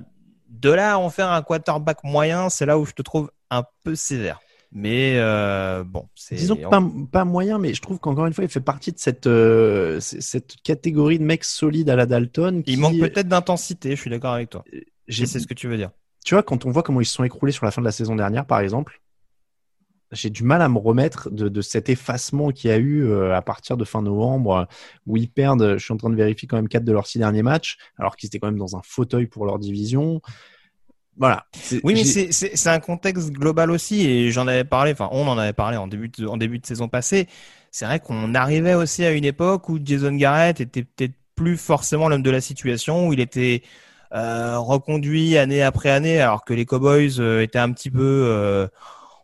de 0.50 0.70
là 0.70 0.94
à 0.94 0.98
en 0.98 1.10
faire 1.10 1.30
un 1.32 1.42
quarterback 1.42 2.04
moyen, 2.04 2.50
c'est 2.50 2.66
là 2.66 2.78
où 2.80 2.86
je 2.86 2.94
te 2.94 3.02
trouve 3.02 3.32
un 3.50 3.64
peu 3.84 3.96
sévère. 3.96 4.40
Mais 4.74 5.16
euh, 5.18 5.84
bon, 5.84 6.08
c'est 6.16 6.36
Disons 6.36 6.56
que 6.56 6.68
pas, 6.70 6.82
pas 7.12 7.26
moyen, 7.26 7.58
mais 7.58 7.74
je 7.74 7.82
trouve 7.82 8.00
qu'encore 8.00 8.26
une 8.26 8.34
fois, 8.34 8.46
il 8.46 8.50
fait 8.50 8.62
partie 8.62 8.94
de 8.94 9.00
cette, 9.00 9.28
euh, 9.28 10.00
cette 10.00 10.56
catégorie 10.64 11.20
de 11.20 11.26
mecs 11.26 11.44
solides 11.44 11.90
à 11.90 11.96
la 11.98 12.06
Dalton. 12.06 12.64
Qui, 12.64 12.74
il 12.74 12.80
manque 12.80 12.98
peut-être 13.00 13.28
d'intensité. 13.28 13.96
Je 13.96 14.02
suis 14.02 14.10
d'accord 14.10 14.34
avec 14.34 14.50
toi. 14.50 14.64
j'ai- 14.72 14.86
Je 15.08 15.26
sais 15.26 15.40
ce 15.40 15.48
que 15.48 15.54
tu 15.54 15.68
veux 15.68 15.76
dire. 15.78 15.92
Tu 16.24 16.36
vois, 16.36 16.44
quand 16.44 16.66
on 16.66 16.72
voit 16.72 16.84
comment 16.84 17.02
ils 17.02 17.06
se 17.06 17.14
sont 17.14 17.24
écroulés 17.26 17.52
sur 17.52 17.66
la 17.66 17.72
fin 17.72 17.82
de 17.82 17.86
la 17.86 17.92
saison 17.92 18.16
dernière, 18.16 18.46
par 18.46 18.60
exemple, 18.62 19.02
j'ai 20.14 20.30
du 20.30 20.44
mal 20.44 20.62
à 20.62 20.70
me 20.70 20.78
remettre 20.78 21.30
de, 21.32 21.50
de 21.50 21.62
cet 21.62 21.90
effacement 21.90 22.52
qu'il 22.52 22.70
y 22.70 22.74
a 22.74 22.78
eu 22.78 23.06
euh, 23.06 23.34
à 23.36 23.42
partir 23.42 23.76
de 23.78 23.84
fin 23.86 24.02
novembre, 24.02 24.56
euh, 24.56 24.66
où 25.06 25.18
ils 25.18 25.30
perdent, 25.30 25.78
je 25.78 25.84
suis 25.84 25.94
en 25.94 25.98
train 25.98 26.10
de 26.10 26.16
vérifier 26.16 26.48
quand 26.48 26.58
même 26.58 26.68
quatre 26.70 26.84
de 26.86 26.92
leurs 26.92 27.08
six 27.08 27.18
derniers 27.18 27.44
matchs, 27.44 27.78
alors 27.98 28.16
qu'ils 28.16 28.28
étaient 28.28 28.40
quand 28.40 28.48
même 28.48 28.60
dans 28.60 28.76
un 28.78 28.82
fauteuil 28.84 29.28
pour 29.28 29.46
leur 29.46 29.58
division. 29.60 30.22
Voilà. 31.22 31.46
Oui, 31.84 31.94
mais 31.94 32.04
c'est 32.04 32.70
un 32.70 32.80
contexte 32.80 33.30
global 33.30 33.70
aussi, 33.70 34.08
et 34.08 34.32
j'en 34.32 34.48
avais 34.48 34.64
parlé, 34.64 34.94
enfin, 34.94 35.08
on 35.12 35.28
en 35.28 35.38
avait 35.38 35.54
parlé 35.54 35.78
en 35.78 35.86
début 35.86 36.10
de, 36.10 36.26
en 36.26 36.36
début 36.36 36.58
de 36.58 36.66
saison 36.66 36.88
passée. 36.88 37.28
C'est 37.70 37.86
vrai 37.86 38.00
qu'on 38.00 38.34
arrivait 38.34 38.74
aussi 38.74 39.06
à 39.06 39.12
une 39.12 39.24
époque 39.24 39.70
où 39.70 39.78
Jason 39.84 40.14
Garrett 40.16 40.60
était 40.60 40.82
peut-être 40.82 41.14
plus 41.36 41.58
forcément 41.58 42.10
l'homme 42.10 42.24
de 42.24 42.32
la 42.32 42.42
situation, 42.42 43.08
où 43.08 43.14
il 43.14 43.20
était 43.20 43.62
euh, 44.16 44.58
reconduit 44.58 45.38
année 45.38 45.62
après 45.62 45.92
année, 45.92 46.20
alors 46.20 46.44
que 46.44 46.56
les 46.56 46.66
Cowboys 46.66 47.20
euh, 47.20 47.44
étaient 47.44 47.60
un 47.60 47.72
petit 47.72 47.92
peu, 47.92 48.02
euh, 48.02 48.68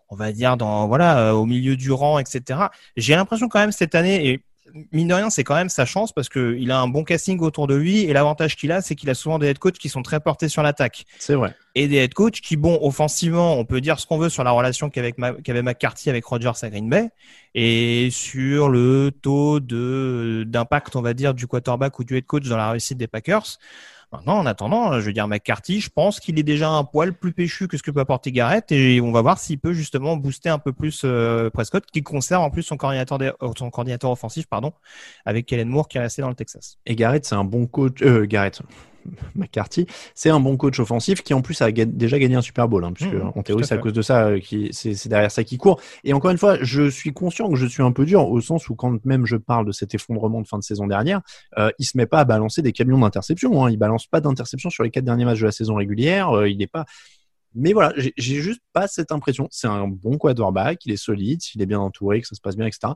on 0.10 0.16
va 0.16 0.32
dire, 0.32 0.56
dans 0.56 0.88
voilà, 0.88 1.18
euh, 1.18 1.32
au 1.32 1.48
milieu 1.48 1.76
du 1.76 1.92
rang, 1.92 2.20
etc. 2.20 2.60
J'ai 2.96 3.16
l'impression 3.16 3.50
quand 3.50 3.60
même 3.60 3.72
cette 3.72 3.96
année, 3.96 4.30
et 4.30 4.44
mine 4.92 5.08
de 5.08 5.14
rien, 5.14 5.30
c'est 5.30 5.44
quand 5.44 5.56
même 5.56 5.70
sa 5.70 5.86
chance 5.86 6.12
parce 6.12 6.30
que 6.30 6.56
il 6.60 6.72
a 6.72 6.80
un 6.80 6.88
bon 6.88 7.04
casting 7.04 7.40
autour 7.40 7.68
de 7.68 7.76
lui, 7.76 8.02
et 8.02 8.14
l'avantage 8.14 8.56
qu'il 8.56 8.72
a, 8.72 8.82
c'est 8.82 8.96
qu'il 8.96 9.10
a 9.10 9.14
souvent 9.14 9.40
des 9.40 9.48
head 9.48 9.60
coachs 9.60 9.78
qui 9.78 9.90
sont 9.90 10.02
très 10.02 10.20
portés 10.20 10.50
sur 10.50 10.64
l'attaque 10.64 11.06
C'est 11.20 11.36
vrai. 11.36 11.56
et 11.76 11.88
des 11.88 11.98
head 11.98 12.14
coachs 12.14 12.42
qui, 12.42 12.58
bon, 12.58 12.78
offensivement, 12.82 13.58
on 13.58 13.66
peut 13.66 13.82
dire 13.82 14.00
ce 14.00 14.06
qu'on 14.06 14.18
veut 14.18 14.30
sur 14.30 14.44
la 14.44 14.52
relation 14.52 14.90
qu'avait 14.90 15.62
McCarthy 15.62 16.10
avec 16.10 16.26
Rodgers 16.26 16.52
à 16.62 16.70
Green 16.70 16.90
Bay 16.90 17.10
et 17.56 18.10
sur 18.12 18.70
le 18.70 19.12
taux 19.22 19.60
de 19.60 20.44
d'impact, 20.48 20.96
on 20.96 21.02
va 21.02 21.14
dire, 21.14 21.34
du 21.34 21.48
quarterback 21.48 21.98
ou 22.00 22.04
du 22.04 22.18
head 22.18 22.26
coach 22.26 22.48
dans 22.48 22.58
la 22.58 22.72
réussite 22.72 22.98
des 22.98 23.08
Packers. 23.08 23.58
Maintenant, 24.14 24.38
en 24.38 24.46
attendant, 24.46 25.00
je 25.02 25.06
veux 25.06 25.12
dire, 25.14 25.28
McCarthy, 25.28 25.82
je 25.82 25.90
pense 25.90 26.22
qu'il 26.22 26.40
est 26.40 26.44
déjà 26.44 26.70
un 26.70 26.86
poil 26.86 27.14
plus 27.14 27.34
péchu 27.34 27.68
que 27.68 27.76
ce 27.78 27.84
que 27.84 27.92
peut 27.92 28.00
apporter 28.00 28.32
Garrett 28.32 28.72
et 28.72 29.02
on 29.02 29.12
va 29.12 29.22
voir 29.22 29.38
s'il 29.38 29.60
peut 29.60 29.74
justement 29.74 30.16
booster 30.16 30.48
un 30.48 30.60
peu 30.60 30.72
plus 30.72 31.02
euh, 31.04 31.50
Prescott, 31.50 31.86
qui 31.92 32.04
conserve 32.04 32.42
en 32.42 32.50
plus 32.50 32.64
son 32.64 32.78
coordinateur, 32.78 33.18
dé- 33.18 33.32
euh, 33.42 33.52
son 33.58 33.70
coordinateur 33.70 34.10
offensif, 34.10 34.46
pardon, 34.48 34.72
avec 35.26 35.46
Kellen 35.46 35.68
Moore 35.68 35.90
qui 35.90 35.98
est 35.98 36.02
resté 36.02 36.22
dans 36.22 36.30
le 36.30 36.36
Texas. 36.36 36.78
Et 36.86 36.96
Garrett, 36.96 37.26
c'est 37.26 37.36
un 37.36 37.44
bon 37.44 37.68
coach. 37.68 38.02
Euh, 38.02 38.26
Garrett. 38.26 38.62
McCarthy, 39.36 39.88
c'est 40.16 40.30
un 40.30 40.40
bon 40.40 40.58
coach 40.58 40.80
offensif 40.80 41.24
qui 41.24 41.34
en 41.34 41.42
plus 41.42 41.62
a 41.62 41.72
déjà 41.72 42.20
gagné 42.20 42.36
un 42.36 42.42
Super 42.42 42.68
Bowl, 42.68 42.84
hein, 42.86 42.94
puisque 42.94 43.08
Mmh, 43.14 43.32
en 43.36 43.44
théorie 43.44 43.66
c'est 43.66 43.76
à 43.76 43.78
cause 43.78 43.94
de 43.94 44.02
ça 44.02 44.28
euh, 44.28 44.40
c'est 44.72 45.08
derrière 45.08 45.32
ça 45.32 45.44
qui 45.44 45.58
court. 45.58 45.80
Et 46.04 46.14
encore 46.14 46.32
une 46.32 46.38
fois, 46.38 46.58
je 46.62 46.90
suis 46.90 47.14
conscient 47.14 47.50
que 47.50 47.56
je 47.56 47.66
suis 47.66 47.84
un 47.84 47.92
peu 47.92 48.06
dur 48.06 48.30
au 48.30 48.42
sens 48.42 48.70
où 48.70 48.76
quand 48.76 49.04
même 49.06 49.26
je 49.26 49.36
parle 49.36 49.66
de 49.66 49.72
cet 49.72 49.94
effondrement 49.96 50.42
de 50.42 50.48
fin 50.48 50.58
de 50.58 50.64
saison 50.64 50.88
dernière, 50.88 51.22
euh, 51.58 51.70
il 51.80 51.86
se 51.86 51.98
met 51.98 52.06
pas 52.06 52.20
à 52.20 52.26
balancer 52.26 52.62
des 52.62 52.72
camions 52.72 53.00
d'interception. 53.00 53.66
Hein, 53.66 53.72
il 53.72 53.78
balance 53.78 54.08
pas 54.08 54.22
d'interception 54.22 54.70
sur 54.70 54.84
les 54.84 54.92
quatre 54.92 55.06
derniers 55.06 55.26
matchs 55.26 55.40
de 55.40 55.46
la 55.46 55.52
saison 55.52 55.76
régulière. 55.76 56.32
euh, 56.32 56.50
il 56.50 56.58
n'est 56.58 56.68
pas. 56.68 56.86
Mais 57.56 57.74
voilà, 57.74 57.94
j'ai 57.96 58.42
juste 58.42 58.62
pas 58.74 58.88
cette 58.88 59.12
impression. 59.12 59.48
C'est 59.52 59.68
un 59.68 59.88
bon 59.88 60.18
quarterback, 60.18 60.86
il 60.86 60.92
est 60.92 60.98
solide, 60.98 61.42
s'il 61.42 61.62
est 61.62 61.66
bien 61.66 61.80
entouré, 61.80 62.22
que 62.22 62.28
ça 62.28 62.36
se 62.36 62.42
passe 62.42 62.56
bien, 62.56 62.68
etc. 62.68 62.94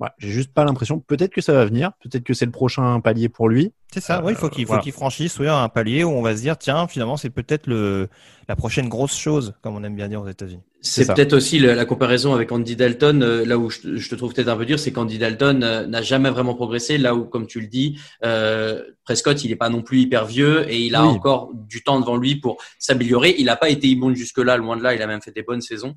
Ouais, 0.00 0.08
j'ai 0.18 0.30
juste 0.30 0.52
pas 0.52 0.64
l'impression. 0.64 0.98
Peut-être 0.98 1.32
que 1.32 1.40
ça 1.40 1.52
va 1.52 1.64
venir. 1.64 1.92
Peut-être 2.02 2.24
que 2.24 2.34
c'est 2.34 2.44
le 2.46 2.50
prochain 2.50 3.00
palier 3.00 3.28
pour 3.28 3.48
lui. 3.48 3.72
C'est 3.92 4.00
ça. 4.00 4.22
oui, 4.24 4.32
il 4.32 4.36
faut 4.36 4.48
qu'il 4.48 4.64
faut 4.64 4.68
voilà. 4.68 4.82
qu'il 4.82 4.92
franchisse 4.92 5.38
oui, 5.38 5.46
un 5.48 5.68
palier 5.68 6.02
où 6.02 6.08
on 6.10 6.22
va 6.22 6.34
se 6.34 6.40
dire 6.40 6.56
tiens 6.56 6.88
finalement 6.88 7.18
c'est 7.18 7.28
peut-être 7.28 7.66
le 7.66 8.08
la 8.48 8.56
prochaine 8.56 8.88
grosse 8.88 9.14
chose 9.16 9.52
comme 9.60 9.76
on 9.76 9.84
aime 9.84 9.94
bien 9.94 10.08
dire 10.08 10.22
aux 10.22 10.28
États-Unis. 10.28 10.62
C'est 10.80 11.06
peut-être 11.06 11.34
aussi 11.34 11.58
le- 11.60 11.74
la 11.74 11.84
comparaison 11.84 12.32
avec 12.34 12.50
Andy 12.50 12.74
Dalton, 12.74 13.22
euh, 13.22 13.44
là 13.44 13.56
où 13.58 13.68
je, 13.70 13.80
te- 13.80 13.96
je 13.96 14.08
te 14.08 14.14
trouve 14.16 14.32
peut-être 14.32 14.48
un 14.48 14.56
peu 14.56 14.64
dur, 14.66 14.78
c'est 14.80 14.92
qu'Andy 14.92 15.18
Dalton 15.18 15.62
euh, 15.62 15.86
n'a 15.86 16.00
jamais 16.02 16.30
vraiment 16.30 16.54
progressé, 16.54 16.96
là 16.98 17.14
où, 17.14 17.24
comme 17.24 17.46
tu 17.46 17.60
le 17.60 17.66
dis, 17.68 18.00
euh, 18.24 18.82
Prescott, 19.04 19.44
il 19.44 19.50
n'est 19.50 19.56
pas 19.56 19.68
non 19.68 19.82
plus 19.82 20.00
hyper 20.00 20.24
vieux 20.24 20.68
et 20.68 20.80
il 20.80 20.94
a 20.96 21.02
Oui. 21.02 21.08
encore 21.10 21.50
du 21.54 21.84
temps 21.84 22.00
devant 22.00 22.16
lui 22.16 22.36
pour 22.36 22.56
s'améliorer. 22.80 23.34
Il 23.38 23.44
n'a 23.44 23.56
pas 23.56 23.68
été 23.68 23.86
immonde 23.88 24.16
jusque-là, 24.16 24.56
loin 24.56 24.76
de 24.76 24.82
là, 24.82 24.94
il 24.94 25.02
a 25.02 25.06
même 25.06 25.20
fait 25.22 25.30
des 25.32 25.42
bonnes 25.42 25.60
saisons. 25.60 25.94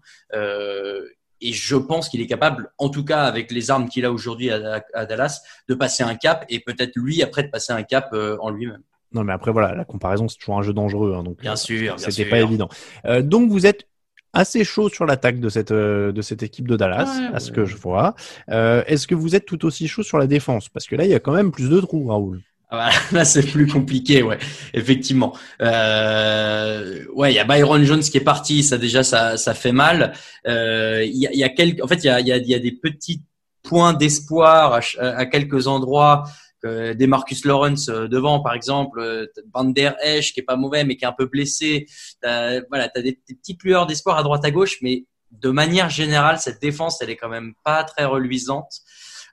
Et 1.42 1.52
je 1.54 1.76
pense 1.76 2.10
qu'il 2.10 2.22
est 2.22 2.28
capable, 2.28 2.72
en 2.78 2.90
tout 2.90 3.04
cas 3.04 3.24
avec 3.24 3.52
les 3.52 3.70
armes 3.72 3.90
qu'il 3.90 4.06
a 4.06 4.12
aujourd'hui 4.12 4.50
à, 4.52 5.06
Dallas, 5.06 5.42
de 5.68 5.76
passer 5.76 6.04
un 6.04 6.16
cap 6.16 6.46
et 6.50 6.60
peut-être 6.60 6.96
lui 6.96 7.22
après 7.22 7.44
de 7.44 7.50
passer 7.50 7.74
un 7.74 7.84
cap 7.84 8.10
euh, 8.14 8.38
en 8.40 8.50
lui-même. 8.52 8.82
Non, 9.12 9.24
mais 9.24 9.34
après, 9.34 9.52
voilà, 9.52 9.74
la 9.76 9.86
comparaison, 9.86 10.28
c'est 10.28 10.38
toujours 10.38 10.58
un 10.58 10.62
jeu 10.62 10.74
dangereux. 10.74 11.14
hein, 11.18 11.24
donc, 11.24 11.40
Bien 11.42 11.54
euh, 11.54 11.56
sûr, 11.56 11.96
bien 11.96 11.98
C'était 11.98 12.24
sûr. 12.24 12.30
pas 12.30 12.40
évident. 12.40 12.70
Euh, 13.06 13.22
donc, 13.22 13.50
vous 13.50 13.66
êtes 13.66 13.88
assez 14.34 14.66
chaud 14.66 14.90
sur 14.90 15.06
l'attaque 15.06 15.40
de 15.40 15.48
cette, 15.48 15.72
de 15.72 16.22
cette 16.22 16.44
équipe 16.44 16.68
de 16.68 16.76
Dallas, 16.76 17.06
Ouais, 17.20 17.34
à 17.36 17.40
ce 17.40 17.50
ouais. 17.52 17.56
que 17.56 17.66
je 17.66 17.78
vois. 17.78 18.16
Euh, 18.50 18.84
Est-ce 18.88 19.08
que 19.08 19.16
vous 19.16 19.34
êtes 19.36 19.46
tout 19.46 19.64
aussi 19.66 19.88
chaud 19.88 20.04
sur 20.04 20.18
la 20.18 20.28
défense? 20.28 20.68
Parce 20.68 20.88
que 20.88 20.96
là, 20.98 21.06
il 21.06 21.12
y 21.12 21.14
a 21.14 21.20
quand 21.22 21.32
même 21.34 21.52
plus 21.52 21.70
de 21.70 21.80
trous, 21.80 22.08
Raoul. 22.08 22.42
Là, 23.12 23.26
c'est 23.26 23.44
plus 23.44 23.68
compliqué, 23.68 24.24
ouais, 24.24 24.38
effectivement. 24.74 25.36
Euh, 25.62 27.04
ouais, 27.14 27.32
il 27.32 27.36
y 27.36 27.40
a 27.40 27.44
Byron 27.44 27.84
Jones 27.84 28.02
qui 28.02 28.18
est 28.18 28.24
parti, 28.24 28.64
ça 28.64 28.78
déjà, 28.78 29.04
ça, 29.04 29.38
ça 29.38 29.54
fait 29.54 29.72
mal. 29.72 30.14
Euh, 30.48 31.04
Il 31.06 31.18
y, 31.18 31.28
a, 31.28 31.34
y 31.34 31.44
a 31.44 31.50
quelques, 31.50 31.84
en 31.84 31.88
fait, 31.88 32.04
il 32.04 32.08
y 32.08 32.10
a, 32.10 32.20
y 32.20 32.32
a, 32.32 32.38
y 32.38 32.54
a 32.54 32.60
des 32.60 32.72
petits 32.72 33.22
points 33.64 33.94
d'espoir 33.94 34.74
à, 34.74 35.06
à 35.06 35.26
quelques 35.26 35.68
endroits. 35.68 36.24
Euh, 36.66 36.96
des 36.96 37.06
Marcus 37.06 37.46
Lawrence 37.46 37.90
euh, 37.90 38.08
devant, 38.08 38.40
par 38.40 38.54
exemple, 38.54 39.00
euh, 39.00 39.28
Van 39.54 39.66
Der 39.66 39.96
Esch 40.04 40.34
qui 40.34 40.40
est 40.40 40.44
pas 40.44 40.56
mauvais 40.56 40.84
mais 40.84 40.98
qui 40.98 41.06
est 41.06 41.08
un 41.08 41.14
peu 41.14 41.28
blessé. 41.28 41.86
T'as, 42.22 42.62
voilà, 42.70 42.90
t'as 42.90 43.02
des, 43.02 43.20
des 43.28 43.36
petites 43.36 43.64
lueurs 43.64 43.86
d'espoir 43.86 44.18
à 44.18 44.24
droite 44.24 44.44
à 44.46 44.52
gauche, 44.52 44.78
mais 44.82 45.06
de 45.32 45.50
manière 45.50 45.90
générale, 45.90 46.40
cette 46.40 46.62
défense, 46.62 47.02
elle 47.02 47.10
est 47.10 47.18
quand 47.18 47.30
même 47.30 47.54
pas 47.64 47.84
très 47.84 48.06
reluisante. 48.06 48.82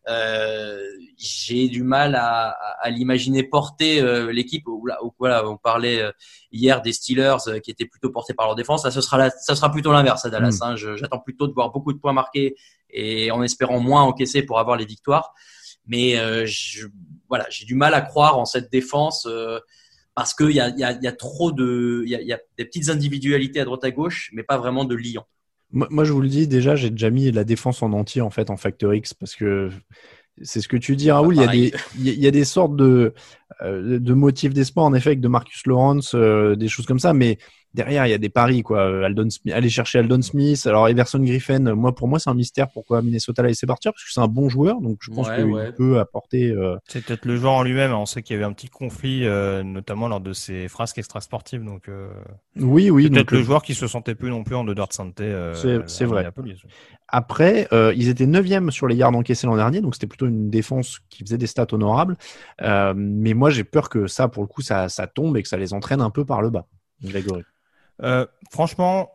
Euh, 0.09 0.81
j'ai 1.17 1.69
du 1.69 1.85
mal 1.85 2.15
à, 2.17 2.49
à, 2.51 2.87
à 2.87 2.91
l'imaginer 2.91 3.43
porter 3.45 4.01
euh, 4.01 4.33
l'équipe. 4.33 4.67
où, 4.67 4.85
Voilà, 5.19 5.47
on 5.49 5.57
parlait 5.57 6.01
euh, 6.03 6.11
hier 6.51 6.83
des 6.83 6.93
Steelers 6.93 7.37
euh, 7.49 7.59
qui 7.61 7.71
étaient 7.71 7.87
plutôt 7.87 8.11
portés 8.11 8.35
par 8.35 8.47
leur 8.47 8.57
défense. 8.57 8.85
Là, 8.85 8.91
ce 8.91 9.01
sera, 9.01 9.19
la, 9.19 9.31
ça 9.31 9.55
sera 9.55 9.71
plutôt 9.71 9.93
l'inverse 9.93 10.25
à 10.25 10.31
Dallas. 10.31 10.59
hein. 10.63 10.77
Je- 10.77 10.97
J'attends 10.97 11.21
plutôt 11.21 11.47
de 11.47 11.53
voir 11.53 11.71
beaucoup 11.71 11.93
de 11.93 11.99
points 11.99 12.13
marqués 12.13 12.57
et 12.91 13.31
en 13.31 13.43
espérant 13.43 13.79
moins 13.81 14.03
encaisser 14.03 14.43
pour 14.43 14.59
avoir 14.59 14.77
les 14.77 14.85
victoires. 14.87 15.33
Mais 15.87 16.19
euh, 16.19 16.45
je, 16.47 16.87
voilà, 17.29 17.47
j'ai 17.51 17.65
du 17.65 17.75
mal 17.75 17.95
à 17.95 18.01
croire 18.01 18.39
en 18.39 18.45
cette 18.45 18.71
défense 18.71 19.27
euh, 19.27 19.59
parce 20.15 20.35
qu'il 20.35 20.51
y 20.51 20.61
a, 20.61 20.69
y, 20.71 20.85
a, 20.85 20.93
y 20.93 21.07
a 21.07 21.13
trop 21.13 21.53
de, 21.53 22.03
il 22.05 22.11
y 22.11 22.15
a, 22.17 22.21
y 22.21 22.33
a 22.33 22.41
des 22.59 22.65
petites 22.65 22.89
individualités 22.91 23.61
à 23.61 23.65
droite 23.65 23.83
à 23.85 23.91
gauche, 23.91 24.31
mais 24.35 24.43
pas 24.43 24.59
vraiment 24.59 24.85
de 24.85 24.95
liant. 24.95 25.27
Moi, 25.73 25.89
moi, 25.91 26.05
je 26.05 26.13
vous 26.13 26.21
le 26.21 26.29
dis, 26.29 26.47
déjà, 26.49 26.77
j'ai 26.77 26.91
déjà 26.91 27.11
mis 27.11 27.31
la 27.33 27.45
défense 27.45 27.83
en 27.83 27.93
entier, 27.93 28.21
en 28.23 28.31
fait, 28.31 28.51
en 28.51 28.57
Factor 28.57 28.95
X, 28.95 29.15
parce 29.15 29.35
que 29.35 29.71
c'est 30.43 30.61
ce 30.61 30.69
que 30.69 30.77
tu 30.77 30.97
dis, 30.97 31.11
Raoul. 31.11 31.37
Il 31.37 31.41
y 31.41 31.45
a 31.45 31.49
des, 31.49 31.73
il 31.99 32.07
y 32.07 32.11
a- 32.11 32.13
il 32.15 32.21
y 32.21 32.27
a 32.27 32.31
des 32.31 32.45
sortes 32.45 32.77
de, 32.77 33.15
euh, 33.63 33.99
de 33.99 34.15
motifs 34.15 34.55
d'espoir, 34.55 34.87
en 34.87 34.95
effet, 34.95 35.11
avec 35.11 35.21
de 35.21 35.29
Marcus 35.29 35.67
Lawrence, 35.67 36.15
euh, 36.15 36.57
des 36.57 36.69
choses 36.69 36.87
comme 36.87 36.99
ça, 37.01 37.13
mais 37.15 37.39
derrière, 37.75 38.07
il 38.07 38.11
y 38.11 38.15
a 38.15 38.19
des 38.19 38.29
paris, 38.29 38.63
quoi. 38.63 39.05
Aldon 39.07 39.29
Smith, 39.31 39.53
aller 39.55 39.69
chercher 39.69 39.99
Aldon 40.01 40.21
Smith. 40.23 40.67
Alors, 40.67 40.89
Everson 40.89 41.21
Griffin, 41.21 41.61
moi, 41.75 41.95
pour 41.95 42.09
moi, 42.09 42.19
c'est 42.19 42.31
un 42.31 42.35
mystère 42.35 42.69
pourquoi 42.71 43.03
Minnesota 43.03 43.43
l'a 43.43 43.49
laissé 43.49 43.67
partir, 43.67 43.93
parce 43.93 44.05
que 44.05 44.11
c'est 44.13 44.21
un 44.21 44.29
bon 44.29 44.49
joueur, 44.49 44.81
donc 44.81 44.99
je 45.01 45.11
pense 45.11 45.29
Ouais, 45.29 45.37
qu'il 45.37 45.45
ouais. 45.47 45.73
peut 45.73 45.99
apporter, 46.01 46.51
euh, 46.51 46.77
C'est 46.89 47.05
peut-être 47.05 47.25
le 47.25 47.37
joueur 47.37 47.53
en 47.53 47.63
lui-même. 47.63 47.93
On 47.93 48.07
sait 48.07 48.23
qu'il 48.23 48.35
y 48.35 48.37
avait 48.37 48.45
un 48.45 48.53
petit 48.53 48.69
conflit, 48.69 49.27
euh, 49.27 49.63
notamment 49.63 50.09
lors 50.09 50.21
de 50.21 50.33
ses 50.33 50.69
frasques 50.69 50.99
extrasportives. 50.99 51.65
Donc, 51.65 51.89
euh, 51.89 52.09
oui, 52.57 52.91
oui. 52.91 53.05
c'est 53.05 53.11
peut-être 53.11 53.31
le 53.33 53.39
euh, 53.39 53.43
joueur 53.45 53.63
qui 53.63 53.75
se 53.75 53.87
sentait 53.87 54.15
plus 54.15 54.31
non 54.31 54.45
plus 54.45 54.55
en 54.57 54.65
dehors 54.65 54.89
de 54.89 54.93
santé. 54.93 55.25
euh, 55.25 55.55
C'est- 55.87 56.05
vrai. 56.05 56.29
Après, 57.09 57.69
euh, 57.73 57.93
ils 57.97 58.09
étaient 58.09 58.27
neuvième 58.27 58.71
sur 58.71 58.87
les 58.89 58.97
yards 58.97 59.15
encaissés 59.15 59.47
l'an 59.47 59.57
dernier, 59.57 59.81
donc 59.83 59.95
c'était 59.95 60.07
plutôt 60.07 60.27
une 60.27 60.49
défense 60.51 61.01
qui 61.11 61.23
faisait 61.25 61.37
des 61.39 61.47
stats 61.47 61.67
honorables. 61.73 62.17
Euh, 62.63 62.95
mais 62.97 63.35
moi, 63.35 63.51
j'ai 63.51 63.65
peur 63.65 63.89
que 63.91 64.07
ça, 64.07 64.29
pour 64.29 64.43
le 64.43 64.47
coup, 64.47 64.63
ça, 64.63 64.89
ça 64.89 65.07
tombe 65.07 65.37
et 65.37 65.43
que 65.43 65.49
ça 65.49 65.57
les 65.59 65.75
entraîne 65.75 66.01
un 66.01 66.11
peu 66.11 66.25
par 66.25 66.41
le 66.41 66.49
bas. 66.51 66.67
Grégory. 67.03 67.43
Euh, 68.03 68.27
franchement, 68.51 69.11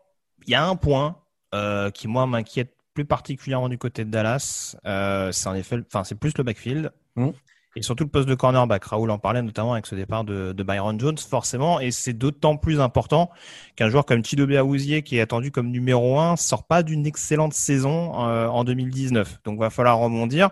il 0.45 0.51
y 0.51 0.55
a 0.55 0.65
un 0.65 0.75
point 0.75 1.17
euh, 1.53 1.89
qui 1.91 2.07
moi 2.07 2.25
m'inquiète 2.27 2.73
plus 2.93 3.05
particulièrement 3.05 3.69
du 3.69 3.77
côté 3.77 4.05
de 4.05 4.09
Dallas. 4.09 4.75
Euh, 4.85 5.31
c'est 5.31 5.47
en 5.49 5.55
effet, 5.55 5.77
enfin 5.87 6.03
c'est 6.03 6.15
plus 6.15 6.37
le 6.37 6.43
backfield 6.43 6.91
Mhm. 7.15 7.33
et 7.75 7.81
surtout 7.81 8.03
le 8.03 8.09
poste 8.09 8.27
de 8.29 8.35
cornerback. 8.35 8.83
Raoul 8.85 9.09
en 9.11 9.17
parlait 9.19 9.41
notamment 9.41 9.73
avec 9.73 9.87
ce 9.87 9.95
départ 9.95 10.23
de, 10.23 10.51
de 10.53 10.63
Byron 10.63 10.99
Jones, 10.99 11.17
forcément, 11.17 11.79
et 11.79 11.91
c'est 11.91 12.13
d'autant 12.13 12.57
plus 12.57 12.79
important 12.79 13.29
qu'un 13.75 13.89
joueur 13.89 14.05
comme 14.05 14.23
Chidobe 14.23 14.51
Awuzie, 14.51 15.03
qui 15.03 15.17
est 15.17 15.21
attendu 15.21 15.51
comme 15.51 15.69
numéro 15.69 16.19
un, 16.19 16.35
sort 16.35 16.65
pas 16.65 16.83
d'une 16.83 17.05
excellente 17.07 17.53
saison 17.53 18.13
en 18.13 18.63
2019. 18.63 19.41
Donc 19.45 19.59
va 19.59 19.69
falloir 19.69 19.97
rebondir. 19.99 20.49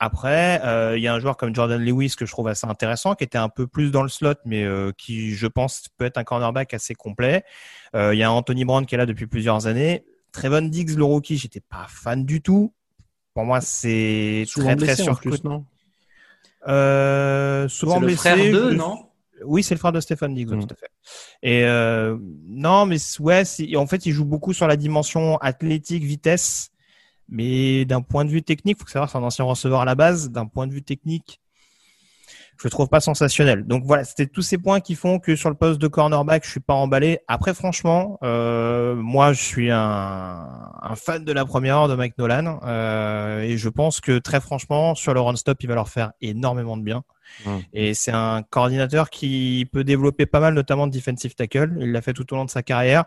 Après, 0.00 0.60
euh, 0.64 0.98
il 0.98 1.02
y 1.02 1.08
a 1.08 1.14
un 1.14 1.20
joueur 1.20 1.36
comme 1.36 1.54
Jordan 1.54 1.82
Lewis 1.82 2.14
que 2.18 2.26
je 2.26 2.30
trouve 2.32 2.48
assez 2.48 2.66
intéressant, 2.66 3.14
qui 3.14 3.24
était 3.24 3.38
un 3.38 3.48
peu 3.48 3.66
plus 3.66 3.90
dans 3.90 4.02
le 4.02 4.08
slot, 4.08 4.34
mais 4.44 4.64
euh, 4.64 4.92
qui, 4.98 5.34
je 5.34 5.46
pense, 5.46 5.84
peut 5.96 6.04
être 6.04 6.18
un 6.18 6.24
cornerback 6.24 6.74
assez 6.74 6.94
complet. 6.94 7.44
Euh, 7.94 8.14
Il 8.14 8.18
y 8.18 8.22
a 8.22 8.30
Anthony 8.32 8.64
Brown 8.64 8.84
qui 8.86 8.94
est 8.96 8.98
là 8.98 9.06
depuis 9.06 9.26
plusieurs 9.26 9.66
années. 9.66 10.04
Trevon 10.32 10.62
Diggs, 10.62 10.96
le 10.96 11.04
rookie, 11.04 11.36
j'étais 11.36 11.60
pas 11.60 11.86
fan 11.88 12.24
du 12.24 12.42
tout. 12.42 12.72
Pour 13.34 13.44
moi, 13.44 13.60
c'est 13.60 14.44
Souvent 14.46 14.66
très 14.66 14.76
très 14.76 14.86
blessé 14.86 15.02
en 15.02 15.04
surcoté. 15.06 15.28
plus, 15.30 15.44
non? 15.44 15.64
Euh, 16.66 17.68
souvent 17.68 17.94
C'est 17.94 18.00
le 18.00 18.06
blessé. 18.06 18.18
frère 18.18 18.36
je- 18.36 18.74
non? 18.74 19.08
Oui, 19.44 19.62
c'est 19.62 19.74
le 19.74 19.78
frère 19.78 19.92
de 19.92 20.00
Stéphane 20.00 20.34
Diggs, 20.34 20.48
oui, 20.50 20.56
Mm. 20.56 20.66
tout 20.66 20.74
à 20.74 20.76
fait. 20.76 20.90
Et 21.42 21.64
euh, 21.64 22.16
non, 22.46 22.86
mais 22.86 22.96
ouais, 23.20 23.42
en 23.76 23.86
fait, 23.86 24.06
il 24.06 24.12
joue 24.12 24.24
beaucoup 24.24 24.52
sur 24.52 24.66
la 24.66 24.76
dimension 24.76 25.36
athlétique, 25.38 26.04
vitesse. 26.04 26.70
Mais 27.28 27.84
d'un 27.84 28.02
point 28.02 28.24
de 28.24 28.30
vue 28.30 28.42
technique, 28.42 28.78
faut 28.78 28.86
savoir, 28.86 29.10
c'est 29.10 29.18
un 29.18 29.22
ancien 29.22 29.44
receveur 29.44 29.80
à 29.80 29.84
la 29.84 29.94
base. 29.94 30.30
D'un 30.30 30.46
point 30.46 30.66
de 30.66 30.72
vue 30.72 30.82
technique, 30.82 31.40
je 32.58 32.64
le 32.64 32.70
trouve 32.70 32.88
pas 32.88 33.00
sensationnel. 33.00 33.66
Donc 33.66 33.84
voilà, 33.84 34.04
c'était 34.04 34.26
tous 34.26 34.42
ces 34.42 34.58
points 34.58 34.80
qui 34.80 34.94
font 34.94 35.18
que 35.18 35.36
sur 35.36 35.50
le 35.50 35.56
poste 35.56 35.80
de 35.80 35.88
cornerback, 35.88 36.44
je 36.44 36.50
suis 36.50 36.60
pas 36.60 36.74
emballé. 36.74 37.18
Après, 37.26 37.54
franchement, 37.54 38.18
euh, 38.22 38.94
moi, 38.94 39.32
je 39.32 39.42
suis 39.42 39.70
un, 39.70 40.48
un 40.80 40.96
fan 40.96 41.24
de 41.24 41.32
la 41.32 41.44
première 41.44 41.78
heure 41.78 41.88
de 41.88 41.94
Mike 41.94 42.16
Nolan, 42.18 42.60
euh, 42.64 43.40
et 43.40 43.56
je 43.56 43.68
pense 43.68 44.00
que 44.00 44.18
très 44.18 44.40
franchement, 44.40 44.94
sur 44.94 45.14
le 45.14 45.20
run 45.20 45.36
stop, 45.36 45.62
il 45.62 45.68
va 45.68 45.74
leur 45.74 45.88
faire 45.88 46.12
énormément 46.20 46.76
de 46.76 46.82
bien. 46.82 47.02
Et 47.72 47.94
c'est 47.94 48.12
un 48.12 48.42
coordinateur 48.42 49.10
qui 49.10 49.66
peut 49.72 49.82
développer 49.82 50.24
pas 50.26 50.40
mal, 50.40 50.54
notamment 50.54 50.86
de 50.86 50.92
defensive 50.92 51.34
tackle. 51.34 51.76
Il 51.80 51.90
l'a 51.90 52.00
fait 52.00 52.12
tout 52.12 52.32
au 52.32 52.36
long 52.36 52.44
de 52.44 52.50
sa 52.50 52.62
carrière. 52.62 53.04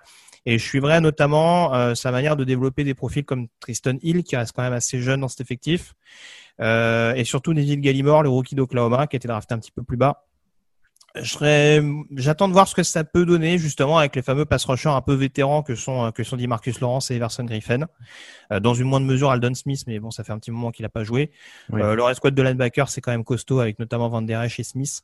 Et 0.50 0.58
je 0.58 0.64
suivrai 0.64 1.02
notamment 1.02 1.76
euh, 1.76 1.94
sa 1.94 2.10
manière 2.10 2.38
de 2.38 2.46
développer 2.46 2.86
des 2.86 2.94
profils 2.94 3.26
comme 3.26 3.50
Tristan 3.60 3.96
Hill, 4.02 4.24
qui 4.24 4.38
reste 4.38 4.54
quand 4.56 4.64
même 4.64 4.72
assez 4.72 5.02
jeune 5.02 5.20
dans 5.20 5.28
cet 5.28 5.42
effectif. 5.42 5.94
Euh, 6.62 7.14
et 7.16 7.26
surtout 7.26 7.52
Neville 7.52 7.82
Gallimore, 7.82 8.24
le 8.24 8.30
rookie 8.30 8.56
d'Oklahoma, 8.56 9.08
qui 9.08 9.18
a 9.18 9.18
été 9.18 9.28
drafté 9.28 9.56
un 9.56 9.60
petit 9.60 9.74
peu 9.74 9.84
plus 9.84 9.98
bas. 9.98 10.24
J'attends 11.16 12.48
de 12.48 12.54
voir 12.54 12.66
ce 12.66 12.76
que 12.76 12.84
ça 12.84 13.04
peut 13.04 13.26
donner 13.26 13.58
justement 13.58 13.98
avec 13.98 14.16
les 14.16 14.22
fameux 14.22 14.46
pass 14.46 14.64
rushers 14.64 14.88
un 14.88 15.02
peu 15.02 15.16
vétérans 15.16 15.64
que 15.64 15.76
sont 15.76 16.14
que 16.14 16.24
sont 16.24 16.38
dit 16.38 16.48
Marcus 16.48 16.80
Lawrence 16.80 17.12
et 17.12 17.16
Everson 17.16 17.44
Griffin. 17.44 17.88
Euh, 18.54 18.62
dans 18.62 18.74
une 18.74 18.88
moindre 18.88 19.06
mesure 19.06 19.30
Aldon 19.32 19.54
Smith, 19.54 19.84
mais 19.86 20.00
bon, 20.00 20.12
ça 20.12 20.24
fait 20.24 20.32
un 20.32 20.40
petit 20.40 20.52
moment 20.52 20.72
qu'il 20.72 20.84
n'a 20.84 20.90
pas 20.90 21.04
joué. 21.04 21.32
Oui. 21.72 21.82
Euh, 21.82 21.94
le 21.94 22.04
reste 22.04 22.18
squad 22.20 22.34
de 22.34 22.42
linebacker, 22.42 22.88
c'est 22.88 23.02
quand 23.02 23.12
même 23.12 23.26
costaud 23.26 23.60
avec 23.60 23.80
notamment 23.80 24.08
Van 24.08 24.22
Der 24.22 24.44
Esch 24.44 24.62
et 24.62 24.64
Smith. 24.64 25.02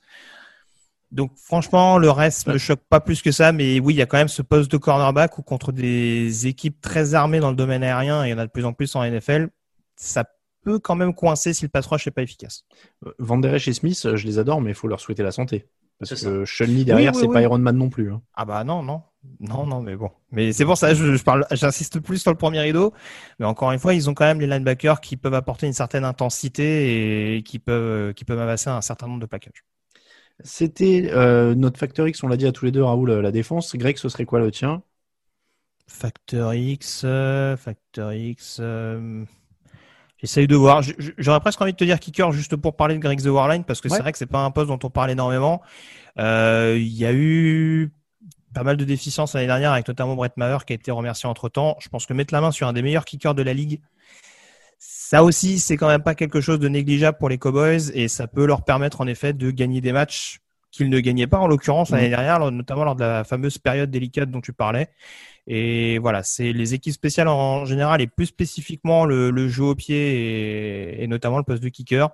Donc 1.13 1.31
franchement, 1.37 1.97
le 1.99 2.09
reste 2.09 2.47
me 2.47 2.57
choque 2.57 2.81
pas 2.89 2.99
plus 2.99 3.21
que 3.21 3.31
ça, 3.31 3.51
mais 3.51 3.79
oui, 3.79 3.93
il 3.93 3.97
y 3.97 4.01
a 4.01 4.05
quand 4.07 4.17
même 4.17 4.27
ce 4.27 4.41
poste 4.41 4.71
de 4.71 4.77
cornerback 4.77 5.37
où 5.37 5.43
contre 5.43 5.71
des 5.71 6.47
équipes 6.47 6.81
très 6.81 7.13
armées 7.13 7.39
dans 7.39 7.51
le 7.51 7.55
domaine 7.55 7.83
aérien, 7.83 8.25
et 8.25 8.29
il 8.29 8.31
y 8.31 8.33
en 8.33 8.39
a 8.39 8.45
de 8.47 8.51
plus 8.51 8.65
en 8.65 8.73
plus 8.73 8.95
en 8.95 9.03
NFL, 9.03 9.49
ça 9.95 10.25
peut 10.63 10.79
quand 10.79 10.95
même 10.95 11.13
coincer 11.13 11.53
si 11.53 11.63
le 11.63 11.69
pass 11.69 11.85
rush 11.85 12.05
n'est 12.07 12.11
pas 12.11 12.23
efficace. 12.23 12.63
Euh, 13.05 13.11
Van 13.19 13.37
Der 13.37 13.53
Esch 13.53 13.67
et 13.67 13.73
Smith, 13.73 14.01
euh, 14.05 14.15
je 14.15 14.25
les 14.25 14.39
adore, 14.39 14.59
mais 14.61 14.71
il 14.71 14.75
faut 14.75 14.87
leur 14.87 14.99
souhaiter 14.99 15.21
la 15.23 15.31
santé. 15.31 15.67
Parce 15.99 16.19
que 16.21 16.43
Shelny 16.45 16.83
derrière, 16.83 17.11
Oui, 17.11 17.17
oui, 17.17 17.21
c'est 17.21 17.27
oui. 17.27 17.33
pas 17.33 17.41
Iron 17.43 17.59
Man 17.59 17.77
non 17.77 17.89
plus. 17.89 18.11
hein. 18.11 18.21
Ah 18.33 18.45
bah 18.45 18.63
non, 18.63 18.81
non. 18.81 19.03
Non, 19.39 19.65
non, 19.65 19.81
mais 19.81 19.95
bon. 19.95 20.09
Mais 20.31 20.51
c'est 20.51 20.65
pour 20.65 20.77
ça, 20.77 20.93
je, 20.93 21.15
je 21.15 21.23
parle, 21.23 21.45
j'insiste 21.51 21.99
plus 21.99 22.17
sur 22.17 22.31
le 22.31 22.37
premier 22.37 22.59
rideau. 22.59 22.91
Mais 23.39 23.45
encore 23.45 23.71
une 23.71 23.79
fois, 23.79 23.93
ils 23.93 24.09
ont 24.09 24.13
quand 24.13 24.25
même 24.25 24.41
les 24.41 24.47
linebackers 24.47 24.99
qui 24.99 25.15
peuvent 25.15 25.33
apporter 25.35 25.67
une 25.67 25.73
certaine 25.73 26.03
intensité 26.03 27.35
et 27.37 27.43
qui 27.43 27.59
peuvent, 27.59 28.13
qui 28.15 28.25
peuvent 28.25 28.39
amasser 28.39 28.69
un 28.69 28.81
certain 28.81 29.07
nombre 29.07 29.21
de 29.21 29.25
plaquages. 29.27 29.63
C'était 30.43 31.09
euh, 31.13 31.55
notre 31.55 31.79
Factor 31.79 32.07
X, 32.07 32.21
on 32.23 32.27
l'a 32.27 32.37
dit 32.37 32.45
à 32.47 32.51
tous 32.51 32.65
les 32.65 32.71
deux, 32.71 32.83
Raoul, 32.83 33.09
euh, 33.09 33.21
la 33.21 33.31
défense. 33.31 33.75
Greg, 33.75 33.97
ce 33.97 34.09
serait 34.09 34.25
quoi 34.25 34.39
le 34.39 34.51
tien? 34.51 34.83
Factor 35.87 36.53
X, 36.53 37.01
euh, 37.05 37.55
Factor 37.57 38.13
X. 38.13 38.57
euh, 38.61 39.23
J'essaye 40.17 40.47
de 40.47 40.55
voir. 40.55 40.81
J'aurais 41.17 41.41
presque 41.41 41.61
envie 41.61 41.73
de 41.73 41.77
te 41.77 41.83
dire 41.83 41.99
kicker 41.99 42.31
juste 42.31 42.55
pour 42.55 42.75
parler 42.77 42.95
de 42.95 42.99
Greg 42.99 43.21
The 43.21 43.25
Warline 43.27 43.63
parce 43.65 43.81
que 43.81 43.89
Ouais. 43.89 43.95
c'est 43.97 44.01
vrai 44.01 44.11
que 44.13 44.17
c'est 44.17 44.25
pas 44.25 44.43
un 44.43 44.51
poste 44.51 44.67
dont 44.69 44.79
on 44.83 44.89
parle 44.89 45.11
énormément. 45.11 45.61
Euh, 46.17 46.77
Il 46.77 46.93
y 46.93 47.05
a 47.05 47.13
eu 47.13 47.91
pas 48.53 48.63
mal 48.63 48.77
de 48.77 48.85
déficiences 48.85 49.33
l'année 49.33 49.47
dernière 49.47 49.71
avec 49.73 49.87
notamment 49.87 50.15
Brett 50.15 50.37
Maher 50.37 50.59
qui 50.65 50.73
a 50.73 50.75
été 50.75 50.91
remercié 50.91 51.27
entre 51.27 51.49
temps. 51.49 51.75
Je 51.81 51.89
pense 51.89 52.05
que 52.05 52.13
mettre 52.13 52.33
la 52.33 52.39
main 52.39 52.51
sur 52.51 52.67
un 52.67 52.73
des 52.73 52.81
meilleurs 52.81 53.03
kickers 53.05 53.35
de 53.35 53.41
la 53.41 53.53
ligue, 53.53 53.81
Ça 55.13 55.23
aussi, 55.23 55.59
c'est 55.59 55.77
quand 55.77 55.89
même 55.89 56.01
pas 56.01 56.15
quelque 56.15 56.41
chose 56.41 56.57
de 56.57 56.67
négligeable 56.67 57.19
pour 57.19 57.29
les 57.29 57.37
Cowboys 57.37 57.91
et 57.93 58.07
ça 58.07 58.25
peut 58.25 58.47
leur 58.47 58.63
permettre 58.63 58.99
en 58.99 59.05
effet 59.05 59.31
de 59.31 59.51
gagner 59.51 59.79
des 59.79 59.91
matchs 59.91 60.39
qu'ils 60.71 60.89
ne 60.89 60.99
gagnaient 60.99 61.27
pas 61.27 61.37
en 61.37 61.45
l'occurrence 61.45 61.91
l'année 61.91 62.09
dernière, 62.09 62.39
notamment 62.49 62.83
lors 62.83 62.95
de 62.95 63.03
la 63.03 63.23
fameuse 63.23 63.59
période 63.59 63.91
délicate 63.91 64.31
dont 64.31 64.41
tu 64.41 64.53
parlais. 64.53 64.89
Et 65.45 65.99
voilà, 65.99 66.23
c'est 66.23 66.51
les 66.51 66.73
équipes 66.73 66.93
spéciales 66.93 67.27
en 67.27 67.63
général 67.65 68.01
et 68.01 68.07
plus 68.07 68.25
spécifiquement 68.25 69.05
le, 69.05 69.47
jeu 69.49 69.65
au 69.65 69.75
pied 69.75 71.03
et, 71.03 71.05
notamment 71.05 71.37
le 71.37 71.43
poste 71.43 71.61
de 71.61 71.69
kicker. 71.69 72.09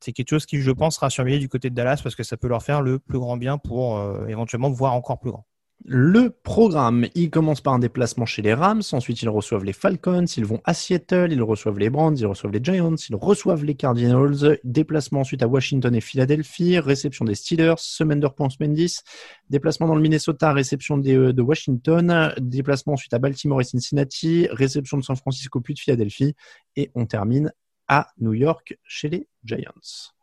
C'est 0.00 0.12
quelque 0.12 0.30
chose 0.30 0.46
qui, 0.46 0.62
je 0.62 0.70
pense, 0.70 0.94
sera 0.94 1.10
surveillé 1.10 1.38
du 1.38 1.50
côté 1.50 1.68
de 1.68 1.74
Dallas 1.74 2.00
parce 2.02 2.14
que 2.14 2.22
ça 2.22 2.38
peut 2.38 2.48
leur 2.48 2.62
faire 2.62 2.80
le 2.80 2.98
plus 2.98 3.18
grand 3.18 3.36
bien 3.36 3.58
pour 3.58 3.98
euh, 3.98 4.26
éventuellement 4.26 4.70
voir 4.70 4.94
encore 4.94 5.20
plus 5.20 5.32
grand. 5.32 5.44
Le 5.84 6.30
programme, 6.30 7.06
il 7.14 7.30
commence 7.30 7.60
par 7.60 7.72
un 7.72 7.78
déplacement 7.78 8.26
chez 8.26 8.42
les 8.42 8.52
Rams, 8.52 8.82
ensuite 8.92 9.22
ils 9.22 9.28
reçoivent 9.28 9.64
les 9.64 9.72
Falcons, 9.72 10.24
ils 10.24 10.44
vont 10.44 10.60
à 10.64 10.74
Seattle, 10.74 11.28
ils 11.30 11.42
reçoivent 11.42 11.78
les 11.78 11.88
Browns, 11.88 12.16
ils 12.18 12.26
reçoivent 12.26 12.52
les 12.52 12.62
Giants, 12.62 12.96
ils 13.08 13.14
reçoivent 13.14 13.64
les 13.64 13.76
Cardinals, 13.76 14.58
déplacement 14.64 15.20
ensuite 15.20 15.42
à 15.42 15.46
Washington 15.46 15.94
et 15.94 16.00
Philadelphie, 16.00 16.78
réception 16.80 17.24
des 17.24 17.36
Steelers, 17.36 17.76
semaine 17.78 18.18
de 18.18 18.26
repos 18.26 18.48
Mendis, 18.60 18.98
déplacement 19.50 19.86
dans 19.86 19.94
le 19.94 20.02
Minnesota, 20.02 20.52
réception 20.52 21.00
euh, 21.06 21.32
de 21.32 21.42
Washington, 21.42 22.34
déplacement 22.38 22.94
ensuite 22.94 23.14
à 23.14 23.20
Baltimore 23.20 23.60
et 23.60 23.64
Cincinnati, 23.64 24.48
réception 24.50 24.98
de 24.98 25.04
San 25.04 25.16
Francisco 25.16 25.60
puis 25.60 25.74
de 25.74 25.78
Philadelphie, 25.78 26.34
et 26.74 26.90
on 26.96 27.06
termine 27.06 27.52
à 27.86 28.08
New 28.18 28.34
York 28.34 28.76
chez 28.84 29.08
les 29.08 29.28
Giants 29.44 30.17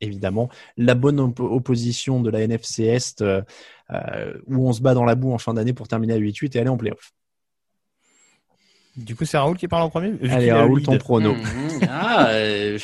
évidemment, 0.00 0.48
la 0.76 0.94
bonne 0.94 1.20
opposition 1.20 2.20
de 2.20 2.30
la 2.30 2.40
NFC 2.42 2.84
Est, 2.84 3.22
euh, 3.22 3.42
euh, 3.90 4.34
où 4.46 4.68
on 4.68 4.72
se 4.72 4.80
bat 4.80 4.94
dans 4.94 5.04
la 5.04 5.14
boue 5.14 5.32
en 5.32 5.38
fin 5.38 5.54
d'année 5.54 5.72
pour 5.72 5.88
terminer 5.88 6.14
à 6.14 6.18
8-8 6.18 6.56
et 6.56 6.60
aller 6.60 6.68
en 6.68 6.76
playoff. 6.76 7.12
Du 8.96 9.14
coup, 9.14 9.24
c'est 9.24 9.38
Raoul 9.38 9.56
qui 9.56 9.68
parle 9.68 9.84
en 9.84 9.90
premier 9.90 10.14
Allez, 10.30 10.50
Raoul, 10.50 10.82
ton 10.82 10.98
prono. 10.98 11.34
Mmh, 11.34 11.38
mmh. 11.38 11.80
ah, 11.88 12.28
euh, 12.30 12.78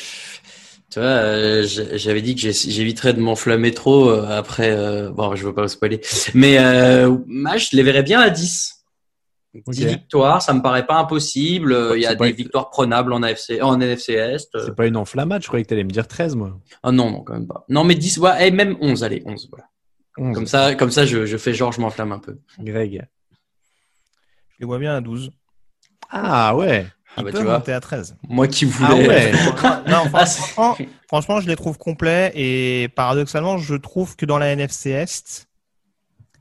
tu 0.89 0.99
vois, 0.99 1.63
j'avais 1.97 2.21
dit 2.21 2.35
que 2.35 2.51
j'éviterais 2.51 3.13
de 3.13 3.19
m'enflammer 3.19 3.73
trop 3.73 4.09
après. 4.09 4.73
bon, 5.11 5.35
je 5.35 5.45
veux 5.45 5.53
pas 5.53 5.67
spoiler. 5.67 5.99
Mais 6.33 6.57
match, 7.27 7.71
je 7.71 7.77
les 7.77 7.83
verrais 7.83 8.03
bien 8.03 8.21
à 8.21 8.29
10. 8.29 8.74
10 9.67 9.85
victoires, 9.85 10.41
ça 10.41 10.53
me 10.53 10.61
paraît 10.61 10.85
pas 10.85 10.97
impossible. 10.97 11.93
Il 11.95 12.01
y 12.01 12.05
a 12.05 12.15
des 12.15 12.31
victoires 12.31 12.69
prenables 12.69 13.13
en, 13.13 13.23
AFC, 13.23 13.59
en 13.61 13.79
NFC 13.79 14.13
Est. 14.13 14.49
C'est 14.53 14.75
pas 14.75 14.87
une 14.87 14.97
enflammade, 14.97 15.41
je 15.41 15.47
croyais 15.47 15.63
que 15.63 15.69
tu 15.69 15.73
allais 15.73 15.83
me 15.83 15.89
dire 15.89 16.07
13, 16.07 16.35
moi. 16.35 16.59
Ah 16.83 16.91
non, 16.91 17.11
non, 17.11 17.21
quand 17.21 17.33
même 17.33 17.47
pas. 17.47 17.65
Non, 17.69 17.83
mais 17.83 17.95
10, 17.95 18.17
ouais, 18.19 18.47
et 18.47 18.51
même 18.51 18.77
11, 18.81 19.03
allez, 19.03 19.23
11, 19.25 19.49
voilà. 19.49 19.65
Comme 20.33 20.47
ça, 20.47 20.75
comme 20.75 20.91
ça 20.91 21.05
je, 21.05 21.25
je 21.25 21.37
fais 21.37 21.53
genre, 21.53 21.73
je 21.73 21.81
m'enflamme 21.81 22.13
un 22.13 22.19
peu. 22.19 22.37
Greg. 22.59 23.05
Je 24.51 24.55
les 24.61 24.65
vois 24.65 24.79
bien 24.79 24.95
à 24.95 25.01
12. 25.01 25.31
Ah 26.09 26.55
ouais. 26.55 26.85
Ah 27.17 27.23
bah, 27.23 27.31
tu 27.31 27.43
vois. 27.43 27.55
à 27.55 27.79
13. 27.79 28.17
Moi 28.27 28.47
qui 28.47 28.65
voulais. 28.65 29.31
Ah 29.63 29.81
ouais. 29.85 29.91
non, 29.91 30.09
franchement, 30.09 30.77
franchement, 31.07 31.41
je 31.41 31.47
les 31.47 31.55
trouve 31.55 31.77
complets 31.77 32.31
et 32.35 32.89
paradoxalement, 32.95 33.57
je 33.57 33.75
trouve 33.75 34.15
que 34.15 34.25
dans 34.25 34.37
la 34.37 34.47
NFC 34.47 34.91
Est, 34.91 35.47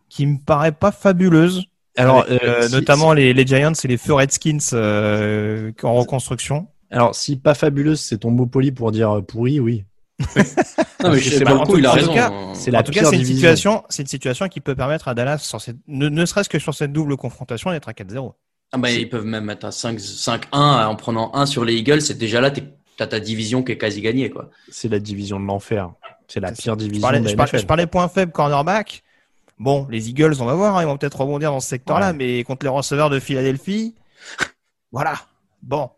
qui 0.09 0.27
me 0.27 0.39
paraît 0.39 0.73
pas 0.73 0.93
fabuleuse, 0.93 1.65
alors, 1.97 2.27
euh, 2.29 2.39
euh, 2.43 2.69
notamment 2.71 3.13
Les, 3.13 3.33
les, 3.33 3.47
Giants 3.47 3.73
et 3.73 3.89
les 3.89 3.97
feux 3.97 4.15
Redskins 4.15 4.59
euh, 4.73 5.73
en 5.83 5.95
reconstruction. 5.95 6.67
Alors, 6.91 7.15
si 7.15 7.37
pas 7.37 7.55
fabuleuse, 7.55 8.01
c'est 8.01 8.19
ton 8.19 8.31
mot 8.31 8.47
poli 8.47 8.73
pour 8.73 8.93
dire 8.93 9.23
pourri, 9.27 9.61
oui. 9.61 9.85
non, 11.03 11.11
mais 11.11 11.19
je 11.19 11.31
sais 11.31 11.45
pas 11.45 11.65
il 11.77 11.87
a 11.87 11.93
raison. 11.93 12.15
C'est 12.55 12.71
la 12.71 12.81
en 12.81 12.83
tout 12.83 12.93
cas, 12.93 13.05
c'est 13.05 13.17
une 13.17 13.25
situation, 13.25 13.83
c'est 13.89 14.03
une 14.03 14.09
situation 14.09 14.49
qui 14.49 14.61
peut 14.61 14.77
permettre 14.77 15.09
à 15.09 15.15
Dallas, 15.15 15.39
sur 15.39 15.61
cette, 15.61 15.77
ne, 15.89 16.25
serait-ce 16.25 16.49
que 16.49 16.61
sur 16.61 16.75
cette 16.75 16.93
double 16.93 17.17
confrontation, 17.17 17.71
d'être 17.71 17.89
à 17.89 17.93
4-0. 17.93 18.33
Ah 18.73 18.79
bah, 18.79 18.91
ils 18.91 19.09
peuvent 19.09 19.25
même 19.25 19.51
être 19.51 19.65
à 19.65 19.71
5-1 19.71 20.37
en 20.53 20.97
prenant 20.97 21.35
1 21.35 21.47
sur 21.47 21.65
les 21.65 21.75
Eagles. 21.75 22.01
C'est 22.01 22.19
déjà 22.19 22.41
là, 22.41 22.51
t'as 22.97 23.07
ta 23.07 23.21
division 23.21 23.63
qui 23.63 23.73
est 23.73 23.79
quasi 23.79 24.01
gagnée, 24.01 24.31
quoi. 24.31 24.51
C'est 24.69 24.89
la 24.89 24.99
division 24.99 25.39
de 25.39 25.47
l'enfer. 25.47 25.93
C'est 26.27 26.41
la 26.41 26.53
pire 26.53 26.77
division. 26.77 27.09
Je 27.09 27.35
parlais, 27.37 27.59
je 27.59 27.67
parlais, 27.67 27.87
points 27.87 28.09
faibles 28.09 28.33
cornerback. 28.33 29.04
Bon, 29.59 29.87
les 29.89 30.09
Eagles, 30.11 30.35
on 30.41 30.47
va 30.47 30.55
voir, 30.55 30.77
hein, 30.77 30.83
ils 30.83 30.87
vont 30.87 30.99
peut-être 30.99 31.21
rebondir 31.21 31.51
dans 31.51 31.61
ce 31.61 31.69
secteur-là, 31.69 32.13
mais 32.13 32.43
contre 32.45 32.65
les 32.65 32.71
receveurs 32.71 33.11
de 33.11 33.21
Philadelphie, 33.21 33.95
voilà. 34.93 35.15
Bon, 35.63 35.91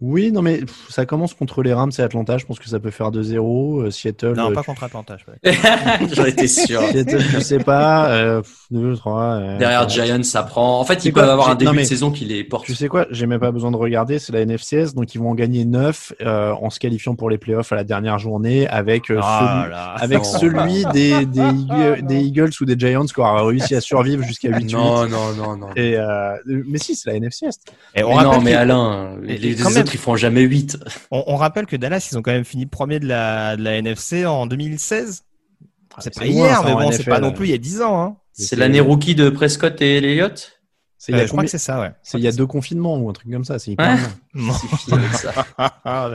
oui, 0.00 0.32
non, 0.32 0.40
mais 0.40 0.60
ça 0.88 1.04
commence 1.04 1.34
contre 1.34 1.62
les 1.62 1.74
Rams 1.74 1.90
et 1.98 2.00
Atlanta. 2.00 2.38
Je 2.38 2.46
pense 2.46 2.58
que 2.58 2.68
ça 2.68 2.80
peut 2.80 2.90
faire 2.90 3.10
2-0. 3.10 3.82
Euh, 3.82 3.90
Seattle. 3.90 4.32
Non, 4.34 4.50
euh, 4.50 4.54
pas 4.54 4.62
contre 4.62 4.84
Atlanta. 4.84 5.16
J'en 6.12 6.24
étais 6.24 6.48
sûr. 6.48 6.80
Seattle, 6.80 7.20
je 7.20 7.38
sais 7.40 7.58
pas. 7.58 8.40
2, 8.70 8.96
3. 8.96 9.58
Derrière 9.58 9.88
Giants, 9.88 10.22
ça 10.22 10.42
prend. 10.42 10.80
En 10.80 10.84
fait, 10.84 11.04
ils 11.04 11.12
peuvent 11.12 11.28
avoir 11.28 11.50
un 11.50 11.54
début 11.54 11.76
de 11.76 11.82
saison 11.84 12.10
qui 12.10 12.24
les 12.24 12.44
porte. 12.44 12.64
Tu 12.64 12.74
sais 12.74 12.88
quoi 12.88 13.06
J'ai 13.10 13.26
même 13.26 13.40
pas 13.40 13.50
besoin 13.50 13.70
de 13.70 13.76
regarder. 13.76 14.18
C'est 14.18 14.32
la 14.32 14.44
NFCS, 14.44 14.94
donc 14.94 15.14
ils 15.14 15.18
vont 15.18 15.30
en 15.30 15.34
gagner 15.34 15.64
9 15.64 16.14
euh, 16.22 16.52
en 16.52 16.70
se 16.70 16.78
qualifiant 16.78 17.14
pour 17.14 17.28
les 17.28 17.38
playoffs 17.38 17.72
à 17.72 17.76
la 17.76 17.84
dernière 17.84 18.18
journée 18.18 18.68
avec 18.68 19.10
euh, 19.10 19.20
ah 19.22 19.66
celui, 19.98 20.14
avec 20.14 20.24
celui 20.24 20.84
des, 20.92 21.26
des, 21.26 22.02
des, 22.02 22.20
Eagles 22.20 22.50
ou 22.60 22.64
des 22.64 22.78
Giants 22.78 23.04
qui 23.04 23.20
aura 23.20 23.44
réussi 23.44 23.74
à 23.74 23.80
survivre 23.80 24.24
jusqu'à 24.24 24.50
8-8. 24.50 24.72
Non, 24.72 25.08
non, 25.08 25.34
non, 25.34 25.56
non. 25.56 25.68
Et 25.76 25.96
mais 26.46 26.78
si, 26.78 26.94
c'est 26.94 27.10
la 27.12 27.20
NFCS. 27.20 27.60
Et 27.94 28.02
on 28.02 28.20
non, 28.20 28.40
mais 28.40 28.54
Alain, 28.54 29.16
les, 29.22 29.38
les 29.38 29.54
autres, 29.90 29.94
ils 29.94 30.00
font 30.00 30.16
jamais 30.16 30.42
8. 30.42 30.78
On, 31.10 31.36
rappelle 31.36 31.66
que 31.66 31.76
Dallas, 31.76 32.08
ils 32.10 32.18
ont 32.18 32.22
quand 32.22 32.32
même 32.32 32.44
fini 32.44 32.66
premier 32.66 33.00
de 33.00 33.06
la, 33.06 33.56
de 33.56 33.62
la 33.62 33.76
NFC 33.76 34.24
en 34.26 34.46
2016. 34.46 35.24
Ah, 35.94 35.98
c'est 36.00 36.14
pas 36.14 36.26
hier, 36.26 36.62
mais 36.64 36.72
bon, 36.72 36.92
c'est 36.92 37.04
pas 37.04 37.20
non 37.20 37.32
plus 37.32 37.46
il 37.46 37.50
y 37.50 37.54
a 37.54 37.58
10 37.58 37.82
ans. 37.82 38.02
Hein. 38.02 38.16
C'est 38.32 38.56
l'année 38.56 38.80
rookie 38.80 39.14
de 39.14 39.28
Prescott 39.28 39.80
et 39.82 39.98
Elliott 39.98 40.60
euh, 41.08 41.22
je 41.22 41.28
crois 41.28 41.44
que 41.44 41.48
c'est 41.48 41.58
ça, 41.58 41.80
ouais. 41.80 41.92
il 42.14 42.20
y 42.20 42.28
a 42.28 42.32
deux 42.32 42.46
confinements 42.46 42.98
ou 42.98 43.08
un 43.08 43.12
truc 43.12 43.32
comme 43.32 43.44
ça. 43.44 43.58
C'est 43.58 43.70
hyper 43.70 43.96
non. 44.34 44.52
ça. 45.12 45.46
ah, 45.84 46.10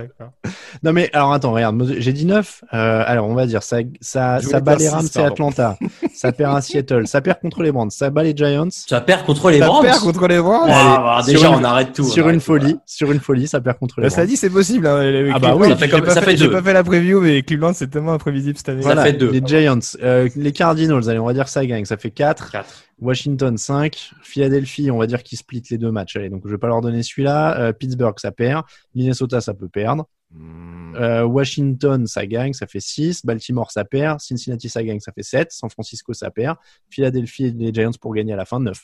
non, 0.84 0.94
mais 0.94 1.10
alors 1.14 1.34
attends, 1.34 1.52
regarde, 1.52 1.96
j'ai 1.98 2.14
dit 2.14 2.26
9. 2.26 2.64
Euh, 2.74 3.04
alors, 3.06 3.28
on 3.28 3.34
va 3.34 3.46
dire, 3.46 3.64
ça, 3.64 3.78
ça, 4.02 4.40
ça 4.42 4.60
bat 4.60 4.76
les 4.76 4.90
Rams 4.90 5.08
et 5.16 5.20
Atlanta. 5.20 5.78
ça 6.14 6.32
perd 6.32 6.56
à 6.56 6.62
Seattle. 6.62 7.08
Ça 7.08 7.22
perd 7.22 7.40
contre 7.40 7.64
les 7.64 7.72
Browns. 7.72 7.92
Ça 7.92 8.10
bat 8.10 8.24
les 8.24 8.36
Giants. 8.36 8.68
Ça 8.70 9.02
perd 9.02 9.26
contre 9.26 9.52
les 9.52 9.60
Browns. 9.60 9.84
Ça 9.84 9.90
perd 9.90 10.00
contre 10.02 10.28
les 10.28 10.40
Browns. 10.40 10.70
Ah, 10.70 11.22
déjà, 11.26 11.52
on 11.52 11.64
arrête 11.64 11.94
tout. 11.94 12.04
Sur 12.04 12.30
une 12.30 12.40
folie. 12.40 12.78
Sur 12.86 13.12
une 13.12 13.20
folie, 13.20 13.48
ça 13.48 13.62
perd 13.62 13.78
contre 13.78 14.02
les 14.02 14.08
Browns. 14.08 14.16
Ça 14.16 14.26
dit, 14.26 14.38
c'est 14.38 14.50
possible. 14.50 14.88
Hein, 14.88 15.32
ah, 15.34 15.40
bah 15.40 15.56
oui. 15.56 15.70
Ça 15.70 15.76
fait, 15.78 15.90
comme, 15.90 16.10
ça 16.10 16.22
fait, 16.22 16.38
J'ai 16.38 16.50
pas 16.50 16.62
fait 16.62 16.74
la 16.74 16.84
preview, 16.84 17.20
mais 17.22 17.42
Cleveland, 17.42 17.74
c'est 17.74 17.88
tellement 17.88 18.14
imprévisible 18.14 18.58
cette 18.58 18.70
année. 18.70 18.84
ça 18.84 18.96
fait 19.04 19.14
deux. 19.14 19.32
Les 19.32 19.42
Giants, 19.46 19.80
euh, 20.04 20.30
les 20.36 20.52
Cardinals, 20.52 21.10
allez, 21.10 21.20
on 21.20 21.26
va 21.26 21.34
dire 21.34 21.48
ça 21.48 21.66
gagne. 21.66 21.86
Ça 21.86 21.98
fait 21.98 22.12
4. 22.12 22.52
4. 22.52 22.66
Washington 23.02 23.58
5, 23.58 24.12
Philadelphie, 24.24 24.90
on 24.90 24.98
va 24.98 25.08
dire 25.08 25.22
qu'ils 25.22 25.38
split 25.38 25.64
les 25.70 25.78
deux 25.78 25.92
matchs. 25.92 26.16
Allez, 26.16 26.30
donc 26.30 26.44
je 26.46 26.52
vais 26.52 26.58
pas 26.58 26.68
leur 26.68 26.82
donner 26.82 27.04
celui-là. 27.04 27.60
Euh, 27.60 27.74
Pittsburgh, 27.74 28.18
ça 28.18 28.32
perd. 28.32 28.64
Minnesota, 28.94 29.42
ça 29.42 29.54
peut 29.54 29.68
perdre. 29.68 30.08
Hmm. 30.32 30.96
Euh, 30.96 31.24
Washington, 31.24 32.08
ça 32.08 32.26
gagne, 32.26 32.54
ça 32.54 32.68
fait 32.68 32.80
6. 32.80 33.26
Baltimore, 33.26 33.72
ça 33.72 33.86
perd. 33.86 34.20
Cincinnati, 34.20 34.70
ça 34.70 34.84
gagne, 34.84 35.00
ça 35.00 35.12
fait 35.12 35.24
7. 35.24 35.52
San 35.52 35.70
Francisco, 35.70 36.14
ça 36.14 36.32
perd. 36.32 36.58
Philadelphie 36.90 37.46
et 37.46 37.52
les 37.52 37.74
Giants 37.74 37.92
pour 38.00 38.14
gagner 38.14 38.34
à 38.34 38.38
la 38.38 38.46
fin, 38.46 38.60
9. 38.60 38.78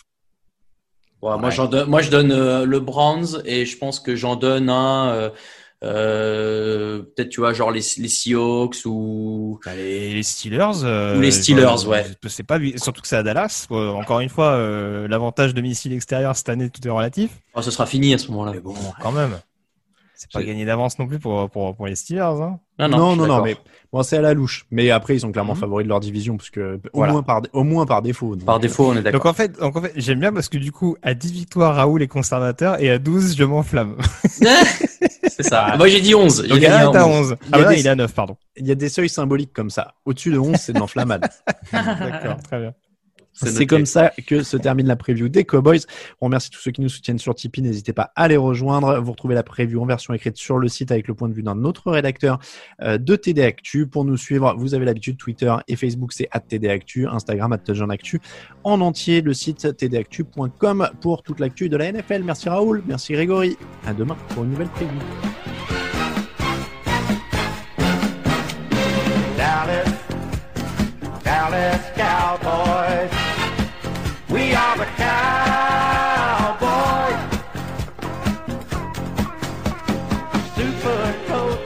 moi, 1.21 1.37
moi, 1.37 1.49
je 1.49 2.09
donne 2.09 2.31
euh, 2.31 2.65
le 2.65 2.79
Browns 2.79 3.41
et 3.45 3.65
je 3.65 3.77
pense 3.77 3.99
que 3.99 4.15
j'en 4.15 4.35
donne 4.35 4.69
un 4.69 5.31
euh, 5.83 7.01
peut-être 7.01 7.29
tu 7.29 7.39
vois 7.39 7.53
genre 7.53 7.71
les, 7.71 7.81
les 7.97 8.07
Seahawks 8.07 8.85
ou 8.85 9.59
bah, 9.65 9.73
les, 9.73 10.21
Steelers 10.21 10.83
euh, 10.83 11.17
ou 11.17 11.21
les 11.21 11.31
Steelers 11.31 11.87
ouais 11.87 12.05
c'est 12.27 12.43
pas 12.43 12.59
surtout 12.75 13.01
que 13.01 13.07
c'est 13.07 13.15
à 13.15 13.23
Dallas 13.23 13.65
encore 13.71 14.19
une 14.19 14.29
fois 14.29 14.51
euh, 14.51 15.07
l'avantage 15.07 15.55
de 15.55 15.61
missile 15.61 15.93
extérieur 15.93 16.35
cette 16.35 16.49
année 16.49 16.69
tout 16.69 16.87
est 16.87 16.91
relatif 16.91 17.31
oh, 17.55 17.63
ce 17.63 17.71
sera 17.71 17.87
fini 17.87 18.13
à 18.13 18.19
ce 18.19 18.27
moment-là 18.27 18.51
mais 18.53 18.59
bon 18.59 18.75
quand 19.01 19.11
même 19.11 19.39
c'est 20.21 20.31
pas 20.31 20.43
gagné 20.43 20.65
d'avance 20.65 20.99
non 20.99 21.07
plus 21.07 21.17
pour, 21.17 21.49
pour, 21.49 21.75
pour 21.75 21.87
les 21.87 21.95
Steelers 21.95 22.21
hein. 22.21 22.59
non 22.77 22.87
non 22.89 23.15
non, 23.15 23.25
non, 23.25 23.41
mais 23.41 23.57
bon 23.91 24.03
c'est 24.03 24.17
à 24.17 24.21
la 24.21 24.33
louche 24.33 24.67
mais 24.69 24.91
après 24.91 25.15
ils 25.15 25.21
sont 25.21 25.31
clairement 25.31 25.55
mhm. 25.55 25.59
favoris 25.59 25.85
de 25.85 25.89
leur 25.89 25.99
division 25.99 26.37
parce 26.37 26.51
que 26.51 26.79
au 26.93 27.03
moins 27.05 27.23
par 27.23 27.41
au 27.53 27.63
moins 27.63 27.85
par 27.87 28.01
défaut 28.03 28.35
par 28.45 28.59
défaut 28.59 28.91
on 28.91 28.95
est 28.95 29.01
d'accord 29.01 29.19
donc 29.19 29.25
en 29.25 29.33
fait 29.33 29.59
donc 29.59 29.75
en 29.75 29.81
fait 29.81 29.93
j'aime 29.95 30.19
bien 30.19 30.31
parce 30.31 30.47
que 30.47 30.57
du 30.57 30.71
coup 30.71 30.95
à 31.01 31.15
10 31.15 31.31
victoires 31.31 31.75
Raoul 31.75 32.03
est 32.03 32.07
conservateur 32.07 32.79
et 32.81 32.91
à 32.91 32.99
12 32.99 33.35
je 33.35 33.43
m'enflamme 33.43 33.97
C'est 35.27 35.43
ça. 35.43 35.75
Moi, 35.77 35.87
j'ai 35.87 36.01
dit 36.01 36.13
11. 36.13 36.47
Donc, 36.47 36.57
il 36.57 36.63
est 36.63 36.67
à 36.67 37.07
11. 37.07 37.35
Ah, 37.51 37.59
il, 37.71 37.79
il 37.79 37.87
est 37.87 37.89
à 37.89 37.95
9, 37.95 38.13
pardon. 38.13 38.37
Il 38.57 38.67
y 38.67 38.71
a 38.71 38.75
des 38.75 38.89
seuils 38.89 39.09
symboliques 39.09 39.53
comme 39.53 39.69
ça. 39.69 39.95
Au-dessus 40.05 40.31
de 40.31 40.37
11, 40.37 40.55
c'est 40.57 40.73
de 40.73 40.79
l'enflammade. 40.79 41.29
D'accord, 41.71 42.37
très 42.43 42.59
bien. 42.59 42.73
C'est 43.45 43.65
comme 43.65 43.85
ça 43.85 44.11
que 44.27 44.43
se 44.43 44.57
termine 44.57 44.87
la 44.87 44.95
preview 44.95 45.29
des 45.29 45.43
Cowboys. 45.43 45.81
On 46.19 46.25
remercie 46.25 46.49
tous 46.49 46.59
ceux 46.59 46.71
qui 46.71 46.81
nous 46.81 46.89
soutiennent 46.89 47.19
sur 47.19 47.35
Tipeee. 47.35 47.61
N'hésitez 47.61 47.93
pas 47.93 48.11
à 48.15 48.27
les 48.27 48.37
rejoindre. 48.37 48.99
Vous 48.99 49.11
retrouvez 49.11 49.35
la 49.35 49.43
preview 49.43 49.81
en 49.81 49.85
version 49.85 50.13
écrite 50.13 50.37
sur 50.37 50.57
le 50.57 50.67
site 50.67 50.91
avec 50.91 51.07
le 51.07 51.13
point 51.13 51.29
de 51.29 51.33
vue 51.33 51.43
d'un 51.43 51.63
autre 51.63 51.91
rédacteur 51.91 52.39
euh, 52.81 52.97
de 52.97 53.15
TD 53.15 53.43
Actu. 53.43 53.87
Pour 53.87 54.05
nous 54.05 54.17
suivre, 54.17 54.55
vous 54.57 54.73
avez 54.73 54.85
l'habitude 54.85 55.17
Twitter 55.17 55.53
et 55.67 55.75
Facebook, 55.75 56.13
c'est 56.13 56.29
TD 56.47 56.69
Actu, 56.69 57.07
Instagram 57.07 57.53
Actu. 57.53 58.19
En 58.63 58.81
entier, 58.81 59.21
le 59.21 59.33
site 59.33 59.77
tdactu.com 59.77 60.89
pour 61.01 61.23
toute 61.23 61.39
l'actu 61.39 61.69
de 61.69 61.77
la 61.77 61.91
NFL. 61.91 62.23
Merci 62.23 62.49
Raoul, 62.49 62.83
merci 62.85 63.13
Grégory. 63.13 63.57
À 63.85 63.93
demain 63.93 64.17
pour 64.29 64.43
une 64.43 64.51
nouvelle 64.51 64.69
preview. 64.69 64.99
of 74.61 74.79
a 74.79 74.85
cowboy. 75.03 76.61
Super 80.55 81.05
coat, 81.27 81.59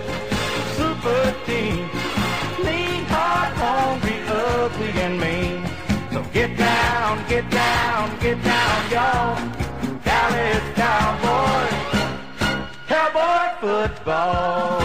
super 0.78 1.24
team, 1.46 1.90
clean, 2.58 3.02
hard, 3.14 3.54
hungry, 3.64 4.18
ugly, 4.28 4.92
and 5.06 5.16
mean. 5.20 5.58
So 6.14 6.20
get 6.32 6.58
down, 6.58 7.12
get 7.28 7.50
down, 7.50 8.18
get 8.20 8.42
down, 8.44 8.78
y'all. 8.96 9.36
Dallas 10.06 10.66
Cowboys, 10.80 11.78
cowboy 12.88 13.48
football. 13.62 14.85